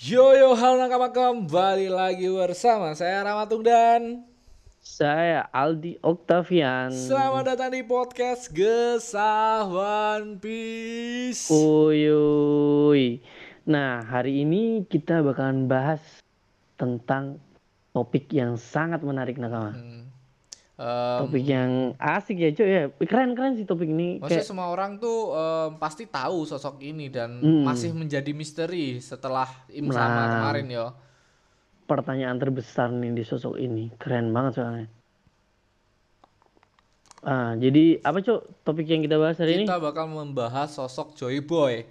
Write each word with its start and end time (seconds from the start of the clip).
Yo 0.00 0.32
yo 0.32 0.56
hal 0.56 0.80
nakama 0.80 1.12
kembali 1.12 1.92
lagi 1.92 2.24
bersama 2.32 2.96
saya 2.96 3.20
Ramatung 3.20 3.60
dan 3.60 4.24
Saya 4.80 5.44
Aldi 5.52 6.00
Octavian. 6.00 6.88
selamat 6.88 7.52
datang 7.52 7.76
di 7.76 7.84
podcast 7.84 8.48
Gesah 8.48 9.68
One 9.68 10.40
Piece. 10.40 11.52
Uyuy. 11.52 13.20
Nah, 13.68 14.08
hari 14.08 14.48
ini 14.48 14.88
kita 14.88 15.20
bakalan 15.20 15.68
bahas 15.68 16.00
tentang 16.80 17.44
topik 17.92 18.32
yang 18.32 18.56
sangat 18.56 19.04
menarik 19.04 19.36
nakama. 19.36 19.76
Hmm. 19.76 20.13
Em, 20.74 21.18
Topik 21.22 21.46
yang 21.46 21.94
asik 21.96 22.34
ya, 22.34 22.50
cuy 22.50 22.66
ya. 22.66 22.82
Keren-keren 22.90 23.54
sih 23.54 23.62
topik 23.62 23.86
ini. 23.86 24.18
maksudnya 24.18 24.42
Kayak 24.42 24.50
semua 24.50 24.66
orang 24.68 24.98
tuh 24.98 25.30
em, 25.30 25.78
pasti 25.78 26.04
tahu 26.04 26.42
sosok 26.42 26.82
ini 26.82 27.06
dan 27.06 27.38
Hmm. 27.38 27.62
masih 27.62 27.94
menjadi 27.94 28.34
misteri 28.34 28.98
setelah 28.98 29.46
Im 29.70 29.86
sama 29.88 30.10
Nah. 30.10 30.30
kemarin 30.34 30.66
yo. 30.68 30.86
pertanyaan 31.84 32.40
terbesar 32.40 32.88
nih 32.88 33.12
di 33.12 33.22
sosok 33.22 33.54
ini. 33.54 33.92
Keren 33.94 34.32
banget 34.32 34.56
soalnya. 34.56 34.88
Ah, 37.20 37.52
jadi 37.54 38.00
apa 38.00 38.20
cok 38.20 38.64
topik 38.64 38.84
yang 38.84 39.00
kita 39.00 39.16
bahas 39.16 39.36
hari 39.36 39.60
ini? 39.60 39.64
Kita 39.64 39.80
bakal 39.80 40.08
membahas 40.08 40.72
sosok 40.72 41.12
Joy 41.14 41.40
Boy. 41.40 41.84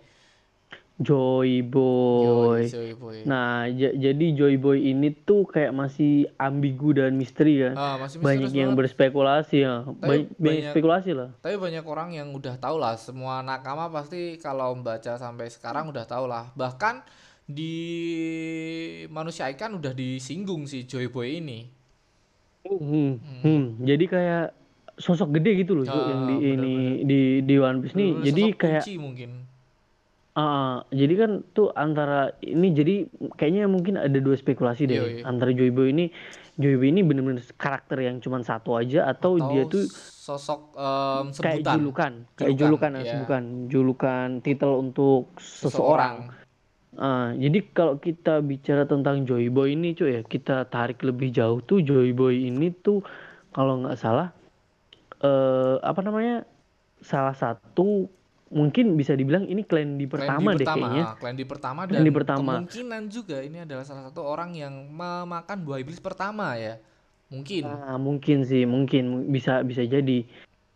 Joy 0.96 1.66
Boy. 1.66 2.22
Yoi, 2.22 2.64
Joy 2.70 2.92
Boy. 2.94 3.18
Nah, 3.24 3.66
ja- 3.66 3.92
jadi 3.92 4.26
Joy 4.32 4.56
Boy 4.56 4.86
ini 4.86 5.10
tuh 5.12 5.44
kayak 5.44 5.72
masih 5.72 6.30
ambigu 6.36 6.94
dan 6.94 7.14
misteri 7.14 7.60
kan. 7.60 7.74
Ah, 7.74 7.96
masih 7.98 8.22
banyak 8.22 8.52
yang 8.52 8.72
banget. 8.72 8.80
berspekulasi 8.86 9.58
ya. 9.60 9.82
Banyak, 9.84 9.98
banyak 9.98 10.30
banyak- 10.38 10.70
spekulasi 10.70 11.12
lah. 11.12 11.30
Tapi 11.40 11.58
banyak 11.58 11.82
orang 11.82 12.14
yang 12.14 12.30
udah 12.30 12.56
tahu 12.56 12.78
lah, 12.78 12.94
semua 12.96 13.42
nakama 13.42 13.90
pasti 13.90 14.38
kalau 14.38 14.74
membaca 14.74 15.18
sampai 15.18 15.50
sekarang 15.50 15.90
udah 15.90 16.06
tahu 16.06 16.26
lah. 16.26 16.54
Bahkan 16.54 17.02
di 17.44 17.76
manusia 19.10 19.50
ikan 19.50 19.74
udah 19.74 19.92
disinggung 19.92 20.64
si 20.64 20.86
Joy 20.86 21.10
Boy 21.10 21.40
ini. 21.40 21.68
Hmm, 22.64 23.18
hmm. 23.42 23.82
Jadi 23.82 24.06
kayak 24.06 24.46
sosok 24.96 25.36
gede 25.36 25.58
gitu 25.58 25.74
loh 25.74 25.84
Ah, 25.84 26.06
yang 26.06 26.22
di 26.24 26.36
bener-bener. 26.38 26.54
ini 26.54 26.74
di 27.04 27.22
di 27.42 27.56
One 27.58 27.82
Piece 27.82 27.98
nih. 27.98 28.12
Jadi 28.24 28.44
kayak 28.54 28.84
kunci 28.86 28.96
mungkin. 28.96 29.32
Ah, 30.34 30.86
jadi 30.90 31.14
kan 31.14 31.32
tuh 31.54 31.70
antara 31.74 32.34
ini 32.42 32.74
jadi 32.74 32.96
kayaknya 33.38 33.70
mungkin 33.70 33.98
ada 33.98 34.18
dua 34.18 34.34
spekulasi 34.34 34.90
deh 34.90 34.98
Yoi. 34.98 35.14
antara 35.24 35.54
Joy 35.54 35.70
Boy 35.70 35.94
ini 35.94 36.10
Joy 36.58 36.78
Boy 36.78 36.94
ini 36.94 37.02
bener-bener 37.02 37.42
karakter 37.58 37.98
yang 38.02 38.22
cuma 38.22 38.42
satu 38.46 38.78
aja 38.78 39.10
atau, 39.10 39.42
Atau 39.42 39.50
dia 39.50 39.64
tuh 39.66 39.90
sosok 39.90 40.78
em, 40.78 41.26
kayak 41.34 41.62
julukan, 41.66 42.14
kayak 42.38 42.56
Julukan, 42.56 42.58
julukan, 42.58 42.92
ya, 42.94 43.02
iya. 43.02 43.12
sebutan 43.12 43.44
julukan 43.68 44.28
titel 44.46 44.72
untuk 44.80 45.34
seseorang. 45.42 46.30
Ah, 46.94 47.34
jadi 47.34 47.66
kalau 47.74 47.98
kita 47.98 48.46
bicara 48.46 48.86
tentang 48.86 49.26
Joy 49.26 49.50
Boy 49.50 49.74
ini 49.74 49.98
cuy 49.98 50.18
ya, 50.18 50.22
kita 50.22 50.70
tarik 50.70 51.02
lebih 51.02 51.34
jauh 51.34 51.58
tuh 51.66 51.82
Joy 51.82 52.14
Boy 52.14 52.54
ini 52.54 52.70
tuh 52.70 53.02
kalau 53.50 53.82
nggak 53.82 53.98
salah 53.98 54.30
eh 55.24 55.76
apa 55.80 56.02
namanya 56.04 56.44
salah 57.00 57.34
satu 57.34 58.06
mungkin 58.54 58.94
bisa 58.94 59.14
dibilang 59.14 59.44
ini 59.44 59.62
klan 59.62 59.98
di 59.98 60.06
pertama 60.06 60.54
di 60.54 60.62
deh 60.62 60.66
pertama, 60.66 60.86
kayaknya. 60.88 61.06
clan 61.18 61.36
di 61.36 61.46
pertama 61.46 61.80
dan 61.84 62.00
di 62.00 62.14
pertama. 62.14 62.52
kemungkinan 62.56 63.04
juga 63.10 63.38
ini 63.40 63.58
adalah 63.60 63.82
salah 63.82 64.04
satu 64.06 64.22
orang 64.22 64.54
yang 64.54 64.74
memakan 64.88 65.58
buah 65.60 65.82
iblis 65.82 65.98
pertama 65.98 66.54
ya. 66.54 66.78
Mungkin. 67.28 67.66
Ah, 67.66 67.98
mungkin 67.98 68.46
sih, 68.46 68.64
mungkin 68.64 69.28
bisa 69.28 69.66
bisa 69.66 69.82
jadi. 69.82 70.22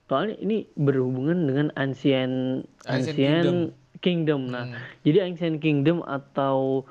Soalnya 0.07 0.39
ini 0.39 0.65
berhubungan 0.73 1.45
dengan 1.45 1.67
ancient 1.75 2.65
Ancient 2.83 3.13
ancient 3.13 3.61
kingdom. 3.99 4.49
Nah, 4.49 4.65
Hmm. 4.65 4.79
jadi 5.03 5.23
ancient 5.23 5.57
kingdom 5.57 6.01
atau 6.01 6.81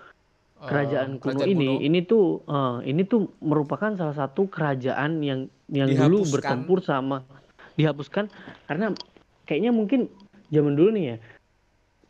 Eh, 0.57 0.65
kerajaan 0.65 1.19
kuno 1.19 1.37
kerajaan 1.37 1.53
ini 1.53 1.69
kuno. 1.69 1.83
ini 1.83 2.01
tuh 2.03 2.25
eh, 2.43 2.77
ini 2.89 3.03
tuh 3.05 3.29
merupakan 3.41 3.93
salah 3.93 4.15
satu 4.15 4.47
kerajaan 4.47 5.21
yang 5.21 5.41
yang 5.69 5.91
dulu 5.91 6.23
Dihapuskan. 6.23 6.33
bertempur 6.33 6.79
sama 6.81 7.27
dihapuskan 7.75 8.33
karena 8.65 8.97
kayaknya 9.45 9.69
mungkin 9.69 10.09
zaman 10.51 10.73
dulu 10.75 10.91
nih 10.93 11.05
ya 11.07 11.17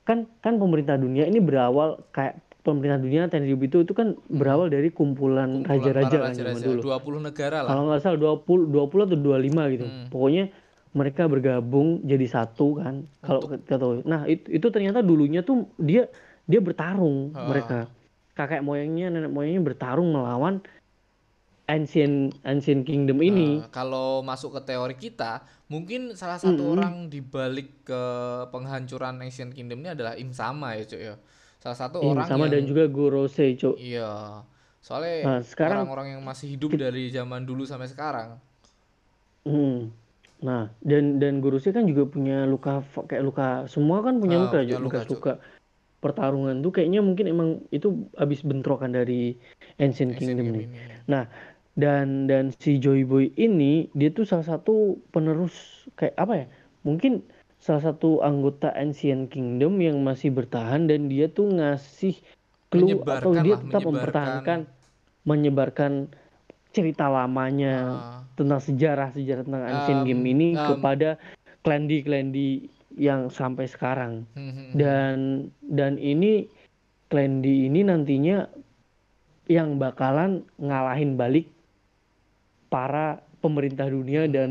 kan 0.06 0.24
kan 0.38 0.54
pemerintah 0.56 0.94
dunia 0.94 1.26
ini 1.26 1.42
berawal 1.42 1.98
kayak 2.14 2.38
pemerintah 2.62 2.98
dunia 2.98 3.26
Tenryubi 3.26 3.66
itu 3.66 3.82
itu 3.82 3.94
kan 3.94 4.18
berawal 4.26 4.66
dari 4.66 4.90
kumpulan, 4.90 5.62
raja-raja 5.62 6.18
kan 6.18 6.34
zaman 6.34 6.58
dulu 6.58 6.80
20 6.82 7.22
negara 7.30 7.62
lah. 7.62 7.70
kalau 7.70 7.82
nggak 7.86 8.00
salah 8.02 8.18
20 8.42 8.74
20 8.74 9.06
atau 9.06 9.16
25 9.18 9.74
gitu 9.74 9.86
Hmm. 9.86 10.06
pokoknya 10.10 10.44
mereka 10.90 11.22
bergabung 11.28 12.02
jadi 12.02 12.26
satu 12.26 12.80
kan 12.80 12.94
kalau 13.22 13.40
kita 13.46 13.76
tahu 13.76 14.02
nah 14.02 14.26
itu, 14.26 14.46
itu 14.50 14.66
ternyata 14.70 14.98
dulunya 14.98 15.42
tuh 15.42 15.70
dia 15.78 16.10
dia 16.42 16.58
bertarung 16.58 17.30
Ah. 17.34 17.46
mereka 17.46 17.78
kakek 18.34 18.62
moyangnya 18.62 19.10
nenek 19.10 19.30
moyangnya 19.30 19.62
bertarung 19.62 20.10
melawan 20.10 20.58
ancient 21.66 22.16
ancient 22.46 22.86
kingdom 22.86 23.18
ini 23.20 23.58
Nah, 23.58 23.68
kalau 23.74 24.22
masuk 24.22 24.54
ke 24.56 24.60
teori 24.70 24.94
kita, 24.94 25.42
mungkin 25.66 26.14
salah 26.14 26.38
satu 26.38 26.62
Mm-mm. 26.62 26.72
orang 26.78 26.94
di 27.10 27.18
balik 27.18 27.82
ke 27.82 28.02
penghancuran 28.54 29.18
Ancient 29.18 29.50
Kingdom 29.50 29.82
ini 29.82 29.90
adalah 29.98 30.14
Im 30.14 30.30
Sama 30.30 30.78
ya, 30.78 30.84
Cuk 30.86 31.00
ya. 31.02 31.14
Salah 31.58 31.78
satu 31.78 31.98
Im 32.06 32.14
orang 32.14 32.26
sama 32.30 32.46
yang 32.46 32.54
dan 32.54 32.62
juga 32.70 32.84
Gorosei 32.86 33.58
cok 33.58 33.74
iya. 33.76 34.42
Soalnya 34.78 35.26
Nah, 35.26 35.38
sekarang- 35.42 35.82
orang-orang 35.82 36.06
yang 36.14 36.22
masih 36.22 36.46
hidup 36.54 36.78
dari 36.78 37.10
zaman 37.10 37.42
dulu 37.42 37.66
sampai 37.66 37.90
sekarang. 37.90 38.38
Hmm. 39.46 39.90
Nah, 40.42 40.68
dan 40.84 41.16
dan 41.22 41.40
Gorosei 41.42 41.72
kan 41.72 41.86
juga 41.90 42.04
punya 42.06 42.44
luka 42.44 42.82
kayak 43.08 43.24
luka 43.24 43.46
semua 43.72 43.98
kan 44.06 44.14
punya 44.22 44.36
Ah, 44.36 44.42
luka, 44.46 44.58
punya 44.62 44.76
Cok, 44.76 44.82
luka, 44.84 44.98
luka-luka 45.02 45.32
pertarungan 46.04 46.56
tuh 46.62 46.70
kayaknya 46.76 47.00
mungkin 47.02 47.26
emang 47.26 47.48
itu 47.74 47.88
habis 48.20 48.40
bentrokan 48.46 48.92
dari 48.94 49.34
Ancient 49.80 50.12
Ancient 50.12 50.18
Kingdom 50.18 50.46
Kingdom 50.46 50.60
nih. 50.60 50.66
ini. 50.68 50.78
Nah, 51.08 51.24
dan 51.76 52.24
dan 52.24 52.50
si 52.56 52.80
Joy 52.80 53.04
Boy 53.04 53.36
ini 53.36 53.92
dia 53.92 54.08
tuh 54.08 54.24
salah 54.24 54.48
satu 54.56 54.96
penerus 55.12 55.86
kayak 56.00 56.16
apa 56.16 56.34
ya? 56.34 56.46
Mungkin 56.88 57.20
salah 57.60 57.92
satu 57.92 58.24
anggota 58.24 58.72
Ancient 58.72 59.28
Kingdom 59.28 59.80
yang 59.80 60.00
masih 60.00 60.32
bertahan 60.32 60.88
dan 60.88 61.12
dia 61.12 61.28
tuh 61.28 61.52
ngasih 61.52 62.16
clue 62.72 62.96
atau 63.04 63.32
dia 63.36 63.60
tetap 63.60 63.84
menyebarkan. 63.84 63.92
mempertahankan 63.92 64.58
menyebarkan 65.26 65.92
cerita 66.72 67.08
lamanya 67.08 67.74
Ah, 67.76 68.20
tentang 68.36 68.60
sejarah-sejarah 68.60 69.42
tentang 69.48 69.64
Ancient 69.64 70.00
Um, 70.04 70.06
Game 70.08 70.24
ini 70.28 70.48
um, 70.56 70.76
kepada 70.76 71.16
klandi-klandi 71.64 72.68
yang 72.96 73.28
sampai 73.32 73.68
sekarang. 73.68 74.24
hmm, 74.32 74.40
hmm, 74.40 74.52
hmm. 74.52 74.72
Dan 74.76 75.16
dan 75.64 75.92
ini 75.96 76.48
klandi 77.08 77.68
ini 77.68 77.80
nantinya 77.84 78.44
yang 79.46 79.78
bakalan 79.78 80.42
ngalahin 80.58 81.16
balik 81.16 81.55
para 82.66 83.22
pemerintah 83.40 83.86
dunia 83.86 84.26
dan 84.26 84.50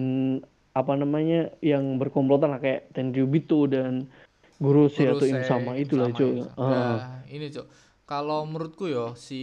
apa 0.75 0.93
namanya 0.99 1.55
yang 1.63 1.95
berkomplotan 1.95 2.51
lah 2.51 2.59
kayak 2.59 2.91
Tenryubito 2.91 3.63
dan 3.67 4.11
Gorosei 4.59 5.07
atau 5.07 5.23
Gorosei, 5.23 5.35
Im 5.35 5.43
sama 5.47 5.71
itulah 5.79 6.11
cuy. 6.11 6.43
Ah. 6.55 6.67
Nah, 6.67 6.99
ini 7.31 7.47
Cuk. 7.51 7.67
Kalau 8.05 8.45
menurutku 8.45 8.85
yo 8.85 9.17
si 9.17 9.41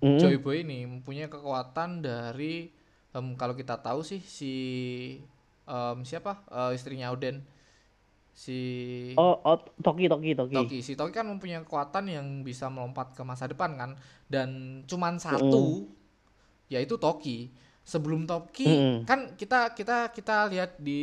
Mm. 0.00 0.16
Joy 0.16 0.36
Boy 0.40 0.64
ini 0.64 0.88
mempunyai 0.88 1.28
kekuatan 1.28 2.00
dari 2.00 2.72
em, 3.12 3.26
kalau 3.36 3.52
kita 3.52 3.76
tahu 3.82 4.00
sih 4.00 4.22
si 4.24 4.54
em, 5.68 5.98
siapa 6.02 6.46
Eh, 6.48 6.72
istrinya 6.78 7.12
Oden 7.12 7.44
si 8.34 8.58
Oh, 9.14 9.38
oh, 9.42 9.58
Toki 9.78 10.08
Toki 10.10 10.34
Toki. 10.34 10.54
Toki. 10.54 10.78
Si 10.82 10.96
Toki 10.96 11.12
kan 11.14 11.28
mempunyai 11.28 11.62
kekuatan 11.62 12.08
yang 12.10 12.26
bisa 12.42 12.66
melompat 12.72 13.14
ke 13.14 13.22
masa 13.22 13.46
depan 13.46 13.76
kan 13.78 13.90
dan 14.26 14.80
cuman 14.86 15.18
satu 15.20 15.86
yaitu 16.70 16.96
Toki. 16.96 17.52
Sebelum 17.84 18.24
Toki 18.24 18.64
Mm-mm. 18.64 18.96
kan 19.04 19.36
kita 19.36 19.76
kita 19.76 20.08
kita 20.10 20.48
lihat 20.48 20.80
di 20.80 21.00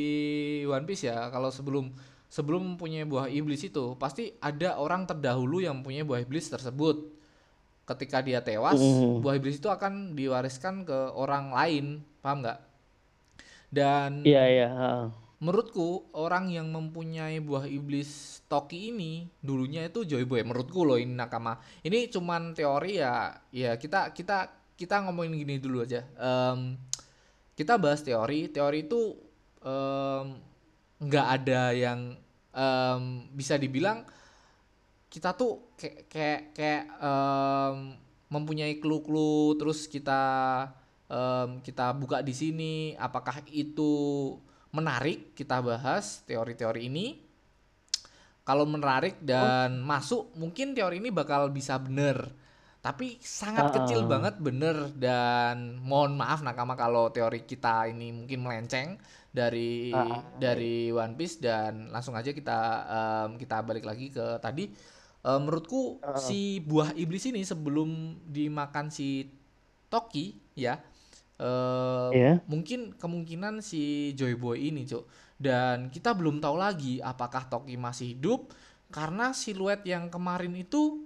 One 0.66 0.84
Piece 0.84 1.06
ya 1.06 1.30
kalau 1.30 1.53
sebelum 1.53 1.94
sebelum 2.25 2.74
mempunyai 2.74 3.06
buah 3.06 3.30
iblis 3.30 3.62
itu 3.62 3.94
pasti 3.95 4.33
ada 4.42 4.81
orang 4.81 5.06
terdahulu 5.06 5.62
yang 5.62 5.78
mempunyai 5.81 6.01
buah 6.01 6.22
iblis 6.22 6.50
tersebut. 6.50 7.22
Ketika 7.86 8.24
dia 8.24 8.39
tewas, 8.39 8.80
Mm. 8.80 9.19
buah 9.19 9.36
iblis 9.36 9.60
itu 9.60 9.68
akan 9.68 10.16
diwariskan 10.16 10.88
ke 10.88 11.12
orang 11.12 11.51
lain, 11.51 11.86
paham 12.24 12.39
nggak? 12.39 12.60
Dan 13.72 14.24
Iya 14.24 14.44
iya. 14.48 14.68
ah. 14.72 15.04
menurutku 15.42 16.06
orang 16.13 16.54
yang 16.54 16.69
mempunyai 16.69 17.42
buah 17.42 17.66
iblis 17.66 18.42
Toki 18.45 18.94
ini 18.94 19.25
dulunya 19.42 19.81
itu 19.81 20.06
Joy 20.06 20.24
Boy 20.24 20.45
menurutku 20.45 20.86
loh 20.86 21.01
ini 21.01 21.18
nakama 21.18 21.57
ini 21.81 22.06
cuman 22.07 22.54
teori 22.54 23.01
ya 23.01 23.33
ya 23.50 23.74
kita 23.74 24.13
kita 24.13 24.61
kita 24.81 25.06
ngomongin 25.06 25.38
gini 25.38 25.62
dulu 25.62 25.86
aja. 25.86 26.01
Em, 26.18 26.74
kita 27.54 27.78
bahas 27.78 28.01
teori. 28.01 28.50
Teori 28.50 28.89
itu 28.89 29.13
nggak 30.98 31.28
ada 31.38 31.69
yang 31.78 32.18
em, 32.50 33.01
bisa 33.30 33.62
dibilang 33.62 34.01
kita 35.06 35.38
tuh 35.38 35.78
kayak 35.78 36.10
kayak 36.10 36.42
kayak 36.57 36.83
em, 36.98 37.94
mempunyai 38.33 38.81
clue-clue 38.81 39.54
terus 39.62 39.86
kita 39.86 40.22
em, 41.06 41.62
kita 41.62 41.94
buka 41.94 42.25
di 42.25 42.33
sini 42.33 42.74
apakah 42.98 43.45
itu 43.54 43.94
menarik 44.74 45.38
kita 45.38 45.62
bahas 45.62 46.25
teori-teori 46.25 46.89
ini. 46.89 47.30
Kalau 48.42 48.66
menarik 48.66 49.22
dan 49.22 49.86
masuk 49.86 50.33
mungkin 50.33 50.74
teori 50.74 50.98
ini 50.98 51.13
bakal 51.13 51.54
bisa 51.54 51.78
bener 51.78 52.41
tapi 52.81 53.22
sangat 53.22 53.69
Ah, 53.69 53.74
kecil 53.78 54.10
banget 54.10 54.42
bener 54.42 54.89
dan 54.98 55.78
mohon 55.80 56.18
maaf 56.18 56.42
nakama 56.42 56.74
kalau 56.74 57.13
teori 57.13 57.45
kita 57.45 57.86
ini 57.88 58.10
mungkin 58.10 58.42
melenceng 58.42 58.98
dari 59.30 59.94
ah. 59.94 60.25
dari 60.36 60.89
One 60.89 61.13
Piece 61.13 61.38
dan 61.38 61.94
langsung 61.94 62.18
aja 62.18 62.33
kita 62.33 62.60
em, 62.89 63.30
kita 63.38 63.62
balik 63.62 63.86
lagi 63.86 64.10
ke 64.10 64.38
tadi 64.42 64.66
Eh, 65.22 65.38
menurutku 65.38 66.01
ah. 66.01 66.18
si 66.18 66.57
buah 66.66 66.98
iblis 66.98 67.30
ini 67.30 67.45
sebelum 67.45 68.18
dimakan 68.25 68.89
si 68.89 69.30
Toki 69.86 70.33
ya 70.57 70.81
eh, 71.38 72.10
Iya. 72.10 72.33
mungkin 72.50 72.98
kemungkinan 72.98 73.62
si 73.62 74.13
Joy 74.18 74.33
Boy 74.33 74.74
ini 74.74 74.81
cuk 74.89 75.06
dan 75.38 75.94
kita 75.94 76.18
belum 76.18 76.42
tahu 76.42 76.57
lagi 76.57 76.98
apakah 77.06 77.45
Toki 77.45 77.78
masih 77.78 78.18
hidup 78.18 78.50
karena 78.89 79.30
siluet 79.30 79.86
yang 79.86 80.10
kemarin 80.10 80.57
itu 80.57 81.06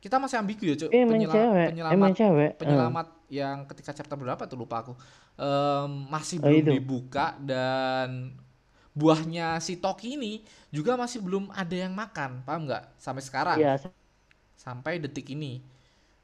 kita 0.00 0.16
masih 0.16 0.40
ambigu 0.40 0.64
ya 0.64 0.74
cuk. 0.76 0.90
Eh, 0.90 1.04
Penyela- 1.04 1.34
cewek, 1.36 1.68
penyelamat 1.76 2.10
cewek. 2.16 2.50
Eh. 2.50 2.58
penyelamat 2.58 3.06
yang 3.28 3.56
ketika 3.68 3.92
chapter 3.92 4.16
berapa 4.16 4.42
tuh? 4.48 4.56
Lupa 4.56 4.80
aku. 4.80 4.92
Em, 5.36 5.90
masih 6.08 6.40
Oh, 6.40 6.48
belum 6.48 6.60
itu. 6.64 6.70
dibuka 6.80 7.36
dan 7.38 8.32
buahnya 8.90 9.60
si 9.60 9.78
Toki 9.78 10.18
ini 10.18 10.42
juga 10.68 10.96
masih 10.96 11.20
belum 11.20 11.52
ada 11.52 11.76
yang 11.76 11.92
makan. 11.92 12.42
Paham 12.42 12.64
nggak? 12.66 12.96
Sampai 12.96 13.22
sekarang. 13.22 13.56
Iya, 13.60 13.76
sampai 14.56 14.98
detik 14.98 15.30
ini. 15.30 15.60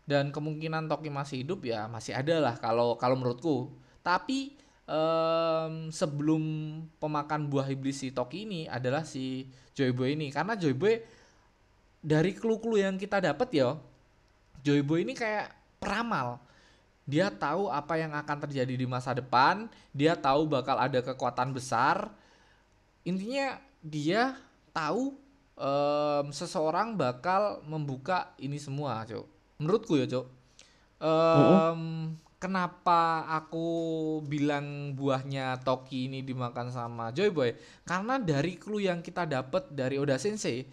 Dan 0.07 0.31
kemungkinan 0.31 0.89
Toki 0.89 1.11
masih 1.11 1.43
hidup 1.45 1.63
ya 1.63 1.85
masih 1.87 2.17
ada 2.17 2.41
lah 2.41 2.55
kalau 2.57 2.97
kalau 2.97 3.15
menurutku. 3.15 3.71
Tapi 4.01 4.57
em, 4.87 5.91
sebelum 5.91 6.43
pemakan 6.97 7.51
buah 7.51 7.67
iblis 7.69 8.01
si 8.01 8.09
Toki 8.11 8.47
ini 8.47 8.61
adalah 8.67 9.05
si 9.05 9.47
Joy 9.75 9.91
Boy 9.93 10.15
ini. 10.15 10.31
Karena 10.31 10.55
Joy 10.55 10.73
Boy 10.73 10.95
dari 12.01 12.33
clue-clue 12.37 12.85
yang 12.85 12.97
kita 12.97 13.21
dapat 13.21 13.49
ya 13.53 13.77
Joy 14.65 14.83
Boy 14.83 15.07
ini 15.07 15.15
kayak 15.15 15.53
peramal. 15.79 16.43
Dia 17.07 17.31
tahu 17.31 17.71
apa 17.71 17.95
yang 18.03 18.11
akan 18.19 18.51
terjadi 18.51 18.75
di 18.75 18.87
masa 18.89 19.15
depan 19.15 19.71
dia 19.95 20.19
tahu 20.19 20.51
bakal 20.51 20.75
ada 20.75 20.99
kekuatan 20.99 21.55
besar. 21.55 22.11
Intinya 23.07 23.63
dia 23.79 24.35
tahu 24.75 25.15
em, 25.57 26.27
seseorang 26.35 26.99
bakal 26.99 27.63
membuka 27.65 28.35
ini 28.37 28.61
semua 28.61 29.07
cok 29.09 29.27
menurutku 29.57 29.97
ya 29.97 30.05
cok 30.05 30.27
Em, 30.97 32.17
kenapa 32.41 33.29
aku 33.29 33.69
bilang 34.25 34.97
buahnya 34.97 35.61
Toki 35.61 36.09
ini 36.09 36.25
dimakan 36.25 36.73
sama 36.73 37.13
Joy 37.13 37.29
Boy 37.29 37.53
karena 37.85 38.17
dari 38.17 38.57
clue 38.57 38.89
yang 38.89 39.05
kita 39.05 39.29
dapat 39.29 39.69
dari 39.77 40.01
Oda 40.01 40.17
Sensei 40.17 40.65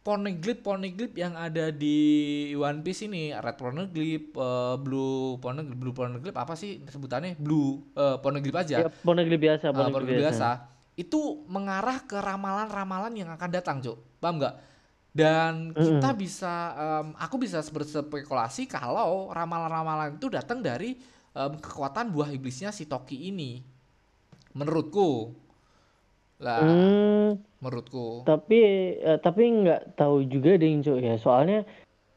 poneglyph 0.00 0.64
poneglyph 0.64 1.12
yang 1.12 1.36
ada 1.36 1.68
di 1.68 1.98
One 2.56 2.80
Piece 2.80 3.04
ini 3.04 3.36
red 3.36 3.56
poneglyph 3.60 4.32
eh, 4.32 4.76
blue 4.80 5.36
poneglyph 5.36 5.76
blue 5.76 5.94
poneglyph 5.94 6.38
apa 6.40 6.56
sih 6.56 6.80
sebutannya? 6.88 7.36
Blue 7.36 7.92
eh, 7.92 8.16
poneglyph 8.20 8.56
aja. 8.56 8.76
Ya 8.84 8.88
poneglyph 8.88 9.40
biasa, 9.40 9.70
uh, 9.70 9.72
poneglyph 9.76 9.96
poneglyph 10.00 10.20
biasa. 10.24 10.48
biasa. 10.56 10.96
Itu 10.96 11.44
mengarah 11.48 12.04
ke 12.04 12.16
ramalan-ramalan 12.16 13.12
yang 13.16 13.30
akan 13.32 13.48
datang 13.52 13.80
cuk. 13.80 14.20
Paham 14.20 14.40
nggak? 14.40 14.54
Dan 15.10 15.74
kita 15.74 16.14
bisa 16.14 16.54
em, 16.78 17.06
aku 17.18 17.34
bisa 17.42 17.58
berspekulasi 17.66 18.70
kalau 18.70 19.26
ramalan-ramalan 19.34 20.22
itu 20.22 20.30
datang 20.30 20.62
dari 20.62 20.94
em, 21.34 21.52
kekuatan 21.58 22.14
buah 22.14 22.30
iblisnya 22.30 22.70
si 22.70 22.86
Toki 22.86 23.26
ini. 23.26 23.58
Menurutku 24.54 25.34
lah 26.40 26.64
Hmm, 26.64 27.28
menurutku 27.60 28.24
tapi 28.24 28.60
eh, 28.96 29.18
tapi 29.20 29.42
nggak 29.60 29.94
tahu 29.94 30.24
juga 30.24 30.56
deh 30.56 30.72
Cuk 30.80 30.98
ya. 30.98 31.14
Soalnya 31.20 31.68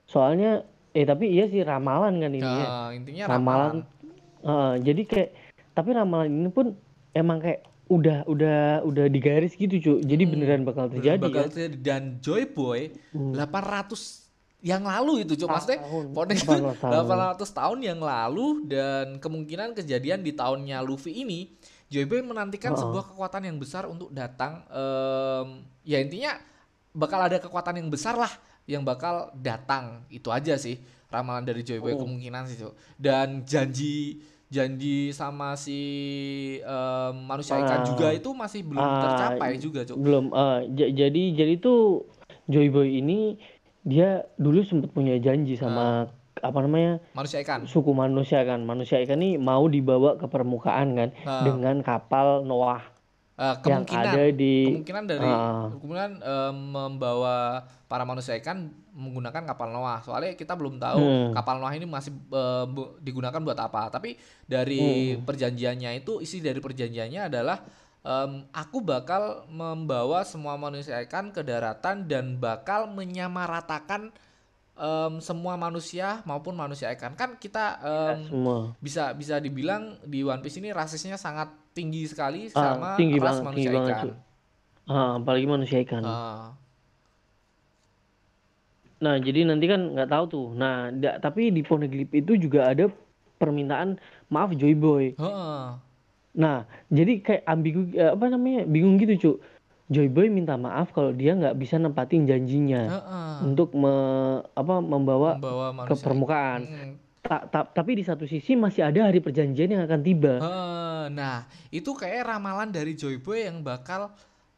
soalnya 0.07 0.63
eh 0.95 1.03
tapi 1.03 1.27
iya 1.27 1.51
sih 1.51 1.59
ramalan 1.61 2.23
kan 2.23 2.31
ini 2.31 2.41
ya. 2.41 2.65
Nah, 2.65 2.89
intinya 2.95 3.23
Ramalan 3.27 3.83
ramalan 3.83 4.47
eh, 4.47 4.73
jadi 4.87 5.01
kayak 5.03 5.29
tapi 5.73 5.89
ramalan 5.91 6.29
ini 6.31 6.49
pun 6.49 6.71
emang 7.11 7.43
kayak 7.43 7.67
udah 7.91 8.23
udah 8.25 8.87
udah 8.87 9.05
digaris 9.11 9.53
gitu 9.53 9.75
Cuk. 9.77 9.99
Jadi 10.07 10.23
beneran 10.23 10.63
bakal 10.63 10.87
terjadi 10.87 11.19
bakal 11.19 11.45
kan. 11.45 11.51
terjadi. 11.51 11.77
dan 11.83 12.03
Joy 12.23 12.47
Boy 12.47 12.95
800 13.11 14.23
yang 14.63 14.87
lalu 14.87 15.27
itu 15.27 15.35
cuma 15.35 15.59
maksudnya 15.59 15.83
Poneglyph 16.15 16.79
800 16.79 16.79
tahun. 16.79 17.35
800 17.43 17.59
tahun 17.59 17.79
yang 17.83 17.99
lalu 17.99 18.47
dan 18.71 19.19
kemungkinan 19.19 19.75
kejadian 19.75 20.23
di 20.23 20.31
tahunnya 20.31 20.79
Luffy 20.79 21.19
ini 21.19 21.51
Joy 21.93 22.05
Boy 22.05 22.21
menantikan 22.21 22.73
Heeh. 22.73 22.81
sebuah 22.81 23.03
kekuatan 23.07 23.45
yang 23.45 23.57
besar 23.57 23.85
untuk 23.85 24.09
datang 24.09 24.65
em, 24.67 25.47
ya 25.83 25.97
intinya 25.97 26.33
bakal 26.91 27.21
ada 27.21 27.37
kekuatan 27.37 27.77
yang 27.77 27.87
besar 27.87 28.15
lah 28.15 28.33
yang 28.65 28.81
bakal 28.81 29.13
datang 29.35 30.01
itu 30.09 30.27
aja 30.27 30.57
sih 30.57 30.81
ramalan 31.07 31.43
dari 31.43 31.61
Joy 31.61 31.77
Boy 31.77 31.93
Oh. 31.93 32.01
kemungkinan 32.01 32.43
sih 32.45 32.57
Cuk. 32.57 32.73
dan 32.95 33.43
janji 33.43 34.17
janji 34.47 35.09
sama 35.09 35.53
si 35.53 35.77
em, 36.57 37.13
manusia 37.21 37.57
ikan 37.59 37.79
Ah. 37.79 37.85
juga 37.85 38.07
itu 38.09 38.29
masih 38.31 38.61
belum 38.63 38.81
Ah, 38.81 39.01
tercapai 39.03 39.51
juga 39.57 39.81
Cuk. 39.83 39.97
Belum 39.97 40.25
eh, 40.29 40.59
j- 40.71 40.93
jadi 40.95 41.23
jadi 41.35 41.53
tuh 41.57 42.09
Joy 42.45 42.67
Boy 42.67 42.89
ini 42.95 43.37
dia 43.81 44.09
dulu 44.35 44.63
sempat 44.63 44.89
punya 44.89 45.13
janji 45.15 45.53
sama 45.53 46.07
apa 46.35 46.57
namanya 46.59 46.97
manusia 47.13 47.37
ikan 47.39 47.63
suku 47.63 47.91
manusia 47.91 48.41
kan 48.41 48.57
manusia 48.59 48.97
ikan 48.99 49.21
ini 49.21 49.37
mau 49.37 49.65
dibawa 49.65 50.17
ke 50.17 50.25
permukaan 50.25 50.93
kan 50.93 51.09
Nah. 51.19 51.43
dengan 51.43 51.77
kapal 51.79 52.41
Noah 52.41 52.81
Eh, 53.33 53.49
yang 53.65 53.81
kemungkinan 53.81 54.05
ada 54.07 54.23
di 54.29 54.55
kemungkinan 54.63 55.03
dari 55.09 55.25
Ah. 55.25 55.65
kemungkinan 55.67 56.11
em, 56.21 56.57
membawa 56.69 57.37
para 57.87 58.01
manusia 58.03 58.37
ikan 58.37 58.69
menggunakan 58.93 59.41
kapal 59.43 59.69
Noah 59.69 60.01
soalnya 60.01 60.33
kita 60.33 60.53
belum 60.53 60.77
tahu 60.77 61.01
Hmm. 61.01 61.29
kapal 61.33 61.57
Noah 61.57 61.73
ini 61.73 61.83
masih 61.83 62.13
bu- 62.67 62.93
digunakan 62.99 63.33
buat 63.35 63.57
apa 63.57 63.89
tapi 63.89 64.17
dari 64.43 65.17
Hmm. 65.17 65.25
perjanjiannya 65.25 65.97
itu 65.97 66.17
isi 66.19 66.39
dari 66.39 66.57
perjanjiannya 66.57 67.21
adalah 67.25 67.57
em, 68.03 68.45
aku 68.51 68.81
bakal 68.81 69.47
membawa 69.47 70.21
semua 70.21 70.53
manusia 70.53 71.01
ikan 71.01 71.29
ke 71.29 71.41
daratan 71.41 72.05
dan 72.05 72.35
bakal 72.35 72.85
menyamaratakan 72.87 74.13
em, 74.77 75.13
semua 75.21 75.53
manusia 75.55 76.21
maupun 76.29 76.53
manusia 76.57 76.89
ikan 76.95 77.13
kan 77.13 77.37
kita 77.37 77.79
em, 77.83 78.19
semua 78.29 78.57
bisa 78.83 79.13
bisa 79.15 79.37
dibilang 79.39 79.95
di 80.03 80.25
One 80.25 80.41
Piece 80.43 80.57
ini 80.59 80.69
rasisnya 80.73 81.15
sangat 81.15 81.49
tinggi 81.77 82.03
sekali 82.09 82.49
Ah, 82.53 82.77
sama 82.77 82.91
tinggi 82.97 83.17
ras 83.17 83.37
banget, 83.37 83.43
manusia 83.45 83.71
tinggi 83.71 83.89
ikan. 83.89 84.07
Ah, 84.89 85.11
apalagi 85.19 85.47
manusia 85.47 85.79
ikan 85.85 86.03
Ah, 86.05 86.53
nah 89.03 89.15
jadi 89.19 89.43
nanti 89.43 89.65
kan 89.67 89.81
nggak 89.93 90.09
tahu 90.13 90.25
tuh 90.31 90.45
nah 90.55 90.87
da- 91.01 91.19
tapi 91.19 91.51
di 91.51 91.61
Poneglyph 91.67 92.13
itu 92.15 92.39
juga 92.39 92.71
ada 92.71 92.87
permintaan 93.39 93.99
maaf 94.31 94.55
Joy 94.55 94.73
Boy 94.79 95.05
heeh. 95.17 95.63
Nah, 96.33 96.65
jadi 96.89 97.21
kayak 97.21 97.43
ambigu 97.45 97.93
eh, 97.93 98.09
apa 98.09 98.25
namanya? 98.33 98.65
bingung 98.65 98.97
gitu, 98.97 99.13
Cuk. 99.21 99.35
Joy 99.91 100.07
Boy 100.07 100.31
minta 100.31 100.55
maaf 100.55 100.95
kalau 100.95 101.11
dia 101.11 101.35
nggak 101.35 101.59
bisa 101.59 101.75
nempatin 101.75 102.23
janjinya 102.23 102.81
Heeh. 102.87 103.35
untuk 103.43 103.75
me- 103.75 104.39
apa 104.55 104.79
membawa 104.79 105.35
membawa 105.35 105.83
ke 105.83 105.95
permukaan. 105.99 106.61
Mm. 106.63 106.93
Ta- 107.23 107.47
ta- 107.47 107.67
tapi 107.67 107.99
di 107.99 108.03
satu 108.03 108.23
sisi 108.23 108.55
masih 108.55 108.83
ada 108.83 109.07
hari 109.07 109.19
perjanjian 109.19 109.75
yang 109.75 109.83
akan 109.83 110.01
tiba. 110.03 110.39
Heeh. 110.39 111.03
Nah, 111.11 111.43
itu 111.67 111.91
kayak 111.91 112.31
ramalan 112.31 112.71
dari 112.71 112.95
Joy 112.95 113.19
Boy 113.19 113.43
yang 113.43 113.59
bakal 113.59 114.07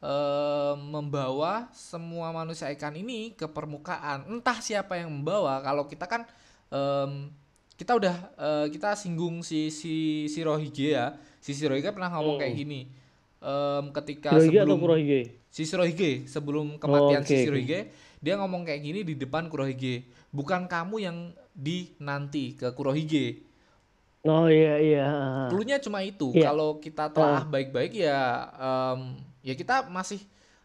eh, 0.06 0.74
membawa 0.78 1.74
semua 1.74 2.30
manusia 2.30 2.70
ikan 2.74 2.94
ini 2.94 3.34
ke 3.34 3.50
permukaan. 3.50 4.30
Entah 4.30 4.62
siapa 4.62 5.02
yang 5.02 5.10
membawa. 5.10 5.58
Kalau 5.66 5.90
kita 5.90 6.06
kan 6.06 6.22
em, 6.70 7.34
kita 7.74 7.98
udah 7.98 8.16
eh, 8.38 8.66
kita 8.70 8.94
singgung 8.94 9.42
si 9.42 9.74
si 9.74 10.26
Shirohige 10.30 10.94
ya. 10.94 11.18
Si 11.42 11.58
Shirohige 11.58 11.90
pernah 11.90 12.14
ngomong 12.14 12.38
kayak 12.38 12.54
gini. 12.54 12.82
Em, 13.38 13.86
ketika 13.92 14.32
Kurohige 14.32 14.58
atau 14.58 14.66
sebelum 14.66 14.80
Kurohige? 14.80 15.22
si 15.48 15.62
Shirohige 15.64 16.12
sebelum 16.26 16.68
kematian 16.76 17.22
oke, 17.22 17.28
si 17.28 17.34
oke. 17.34 17.42
Shirohige 17.42 17.80
dia 18.18 18.36
ngomong 18.36 18.64
kayak 18.64 18.82
gini 18.82 19.00
di 19.02 19.14
depan 19.14 19.48
Kurohige 19.48 20.02
bukan 20.30 20.66
kamu 20.66 20.96
yang 21.00 21.18
dinanti 21.52 22.54
ke 22.54 22.72
Kurohige 22.72 23.44
Oh 24.22 24.50
iya 24.50 24.82
iya. 24.82 25.08
Cluenya 25.48 25.78
cuma 25.78 26.02
itu 26.02 26.34
Iya. 26.34 26.50
kalau 26.50 26.80
kita 26.80 27.08
telah 27.08 27.46
baik-baik 27.46 27.94
ya 27.94 28.20
em, 28.52 29.00
ya 29.42 29.54
kita 29.54 29.86
masih 29.86 30.18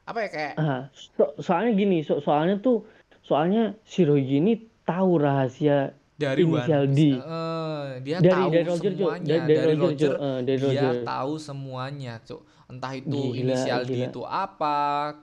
apa 0.02 0.24
ya 0.24 0.28
kayak 0.28 0.54
so- 0.90 1.36
soalnya 1.38 1.76
gini, 1.76 2.00
so- 2.00 2.18
soalnya 2.18 2.56
tuh 2.56 2.88
soalnya 3.20 3.76
Shirohige 3.84 4.40
ini 4.40 4.52
tahu 4.82 5.20
rahasia 5.20 5.92
dari 6.20 6.42
inisial 6.44 6.84
One 6.84 6.92
D. 6.92 7.00
Eh, 7.08 7.86
dia 8.02 8.16
Dari- 8.18 8.28
tahu 8.30 8.48
dari 8.50 8.64
Roger, 8.66 8.92
semuanya 8.92 9.24
Dari- 9.26 9.40
dari 9.40 9.56
dari, 9.56 9.74
Roger, 9.74 9.80
Roger, 9.80 10.10
Cuk. 10.10 10.20
Eh, 10.20 10.38
dari 10.42 10.58
dia 10.58 10.68
Roger. 10.68 10.94
tahu 11.02 11.32
semuanya 11.40 12.14
cuk 12.20 12.40
entah 12.68 12.92
itu 12.94 13.20
Gila, 13.26 13.40
inisial 13.42 13.80
D 13.82 13.90
gila. 13.90 14.06
itu 14.06 14.20
apa 14.22 14.76